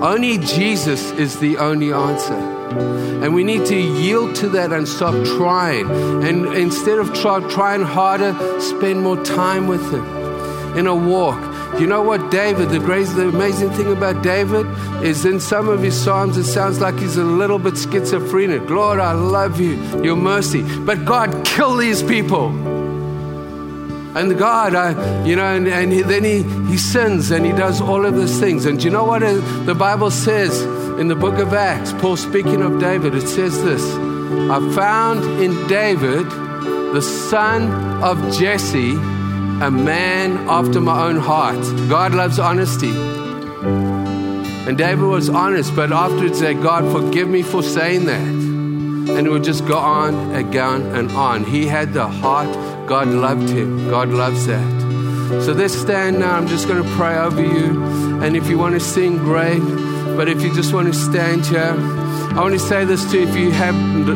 Only 0.00 0.38
Jesus 0.38 1.10
is 1.12 1.40
the 1.40 1.58
only 1.58 1.92
answer. 1.92 2.34
And 3.22 3.34
we 3.34 3.42
need 3.42 3.66
to 3.66 3.76
yield 3.76 4.36
to 4.36 4.48
that 4.50 4.72
and 4.72 4.86
stop 4.86 5.12
trying. 5.36 5.90
And 6.24 6.54
instead 6.54 6.98
of 6.98 7.12
try, 7.14 7.40
trying 7.50 7.82
harder, 7.82 8.32
spend 8.60 9.02
more 9.02 9.22
time 9.24 9.66
with 9.66 9.82
Him 9.92 10.06
in 10.78 10.86
a 10.86 10.94
walk. 10.94 11.40
You 11.78 11.86
know 11.86 12.02
what, 12.02 12.30
David, 12.30 12.68
the 12.68 12.78
great, 12.78 13.06
the 13.08 13.28
amazing 13.28 13.70
thing 13.70 13.90
about 13.90 14.22
David 14.22 14.66
is 15.02 15.24
in 15.24 15.40
some 15.40 15.68
of 15.68 15.82
his 15.82 15.98
Psalms, 16.00 16.36
it 16.36 16.44
sounds 16.44 16.80
like 16.80 16.98
he's 16.98 17.16
a 17.16 17.24
little 17.24 17.58
bit 17.58 17.76
schizophrenic. 17.78 18.68
Lord, 18.68 19.00
I 19.00 19.12
love 19.12 19.58
you, 19.58 19.76
your 20.02 20.16
mercy. 20.16 20.62
But 20.80 21.04
God, 21.04 21.46
kill 21.46 21.76
these 21.76 22.02
people. 22.02 22.48
And 24.14 24.38
God, 24.38 24.74
I, 24.74 25.24
you 25.24 25.34
know, 25.34 25.56
and, 25.56 25.66
and 25.66 25.90
he, 25.90 26.02
then 26.02 26.24
he, 26.24 26.42
he 26.70 26.76
sins 26.76 27.30
and 27.30 27.46
he 27.46 27.52
does 27.52 27.80
all 27.80 28.04
of 28.04 28.14
these 28.14 28.38
things. 28.38 28.66
And 28.66 28.82
you 28.84 28.90
know 28.90 29.04
what 29.04 29.20
the 29.20 29.74
Bible 29.74 30.10
says 30.10 30.60
in 31.00 31.08
the 31.08 31.16
book 31.16 31.38
of 31.38 31.54
Acts? 31.54 31.94
Paul 31.94 32.18
speaking 32.18 32.60
of 32.60 32.78
David, 32.78 33.14
it 33.14 33.26
says 33.26 33.64
this 33.64 33.82
I 34.50 34.74
found 34.74 35.24
in 35.42 35.66
David, 35.66 36.26
the 36.92 37.00
son 37.00 38.02
of 38.02 38.18
Jesse, 38.34 38.92
a 39.60 39.70
man 39.70 40.48
after 40.48 40.80
my 40.80 41.08
own 41.08 41.16
heart. 41.16 41.60
God 41.88 42.14
loves 42.14 42.38
honesty. 42.38 42.92
And 44.68 44.78
David 44.78 45.04
was 45.04 45.28
honest, 45.28 45.74
but 45.74 45.92
afterwards 45.92 46.38
said, 46.38 46.62
God, 46.62 46.90
forgive 46.92 47.28
me 47.28 47.42
for 47.42 47.62
saying 47.62 48.04
that. 48.06 48.20
And 48.20 49.26
it 49.26 49.30
would 49.30 49.44
just 49.44 49.66
go 49.66 49.76
on 49.76 50.34
again 50.34 50.82
and 50.94 51.10
on. 51.10 51.44
He 51.44 51.66
had 51.66 51.92
the 51.92 52.06
heart 52.06 52.48
God 52.86 53.08
loved 53.08 53.48
him. 53.48 53.88
God 53.88 54.08
loves 54.08 54.46
that. 54.46 54.82
So 55.44 55.52
let's 55.52 55.74
stand 55.74 56.18
now. 56.18 56.36
I'm 56.36 56.46
just 56.46 56.68
going 56.68 56.82
to 56.82 56.88
pray 56.90 57.16
over 57.16 57.40
you. 57.40 57.82
And 58.22 58.36
if 58.36 58.48
you 58.48 58.58
want 58.58 58.74
to 58.74 58.80
sing, 58.80 59.16
great. 59.18 59.62
But 60.16 60.28
if 60.28 60.42
you 60.42 60.54
just 60.54 60.72
want 60.72 60.92
to 60.92 60.98
stand 60.98 61.46
here, 61.46 61.74
I 62.32 62.40
want 62.40 62.54
to 62.54 62.58
say 62.58 62.84
this 62.84 63.10
too. 63.10 63.20
If 63.22 63.36
you 63.36 63.50
have, 63.50 63.74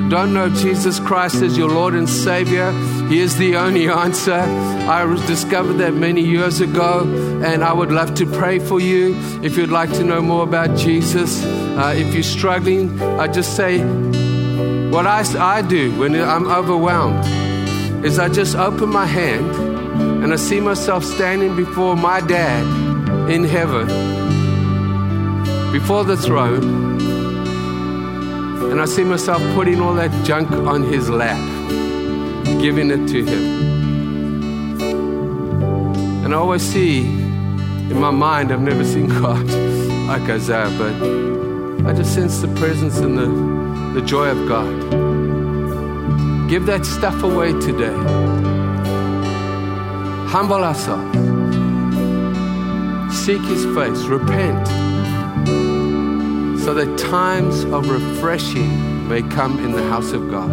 don't 0.08 0.32
know 0.32 0.48
Jesus 0.48 0.98
Christ 1.00 1.36
as 1.42 1.56
your 1.56 1.68
Lord 1.68 1.94
and 1.94 2.08
Savior, 2.08 2.72
He 3.08 3.20
is 3.20 3.36
the 3.36 3.56
only 3.56 3.88
answer. 3.88 4.32
I 4.32 5.04
discovered 5.26 5.74
that 5.74 5.94
many 5.94 6.22
years 6.22 6.60
ago, 6.60 7.02
and 7.44 7.62
I 7.62 7.72
would 7.72 7.92
love 7.92 8.14
to 8.16 8.26
pray 8.26 8.58
for 8.58 8.80
you. 8.80 9.14
If 9.42 9.56
you'd 9.56 9.70
like 9.70 9.92
to 9.92 10.04
know 10.04 10.22
more 10.22 10.44
about 10.44 10.76
Jesus, 10.76 11.44
uh, 11.44 11.94
if 11.96 12.14
you're 12.14 12.22
struggling, 12.22 13.00
I 13.02 13.28
just 13.28 13.54
say 13.54 13.80
what 14.90 15.06
I, 15.06 15.24
I 15.38 15.62
do 15.62 15.98
when 15.98 16.14
I'm 16.14 16.46
overwhelmed 16.46 17.24
is 18.04 18.18
I 18.18 18.28
just 18.28 18.54
open 18.56 18.88
my 18.88 19.04
hand 19.04 19.50
and 20.22 20.32
I 20.32 20.36
see 20.36 20.60
myself 20.60 21.04
standing 21.04 21.54
before 21.56 21.96
my 21.96 22.20
dad 22.20 22.64
in 23.30 23.44
heaven, 23.44 23.88
before 25.72 26.04
the 26.04 26.16
throne, 26.16 27.00
and 28.70 28.80
I 28.80 28.84
see 28.84 29.04
myself 29.04 29.42
putting 29.54 29.80
all 29.80 29.94
that 29.94 30.10
junk 30.24 30.50
on 30.50 30.82
his 30.82 31.08
lap, 31.08 31.40
giving 32.60 32.90
it 32.90 33.06
to 33.08 33.24
him. 33.24 33.44
And 36.24 36.34
I 36.34 36.36
always 36.38 36.62
see 36.62 37.26
In 37.90 38.00
my 38.00 38.10
mind, 38.10 38.52
I've 38.52 38.60
never 38.60 38.84
seen 38.92 39.06
God 39.06 39.46
like 40.08 40.28
Isaiah, 40.28 40.70
but 40.76 40.94
I 41.86 41.92
just 41.92 42.12
sense 42.14 42.40
the 42.40 42.48
presence 42.56 42.98
and 42.98 43.16
the, 43.16 44.00
the 44.00 44.04
joy 44.04 44.28
of 44.30 44.48
God. 44.48 44.74
Give 46.50 46.66
that 46.66 46.84
stuff 46.84 47.22
away 47.22 47.52
today. 47.52 47.94
Humble 50.26 50.64
ourselves. 50.64 51.16
Seek 53.16 53.42
His 53.42 53.64
face. 53.66 54.02
Repent. 54.06 54.85
So 56.66 56.74
that 56.74 56.98
times 56.98 57.62
of 57.62 57.88
refreshing 57.88 59.08
may 59.08 59.22
come 59.22 59.64
in 59.64 59.70
the 59.70 59.88
house 59.88 60.10
of 60.10 60.28
God. 60.28 60.50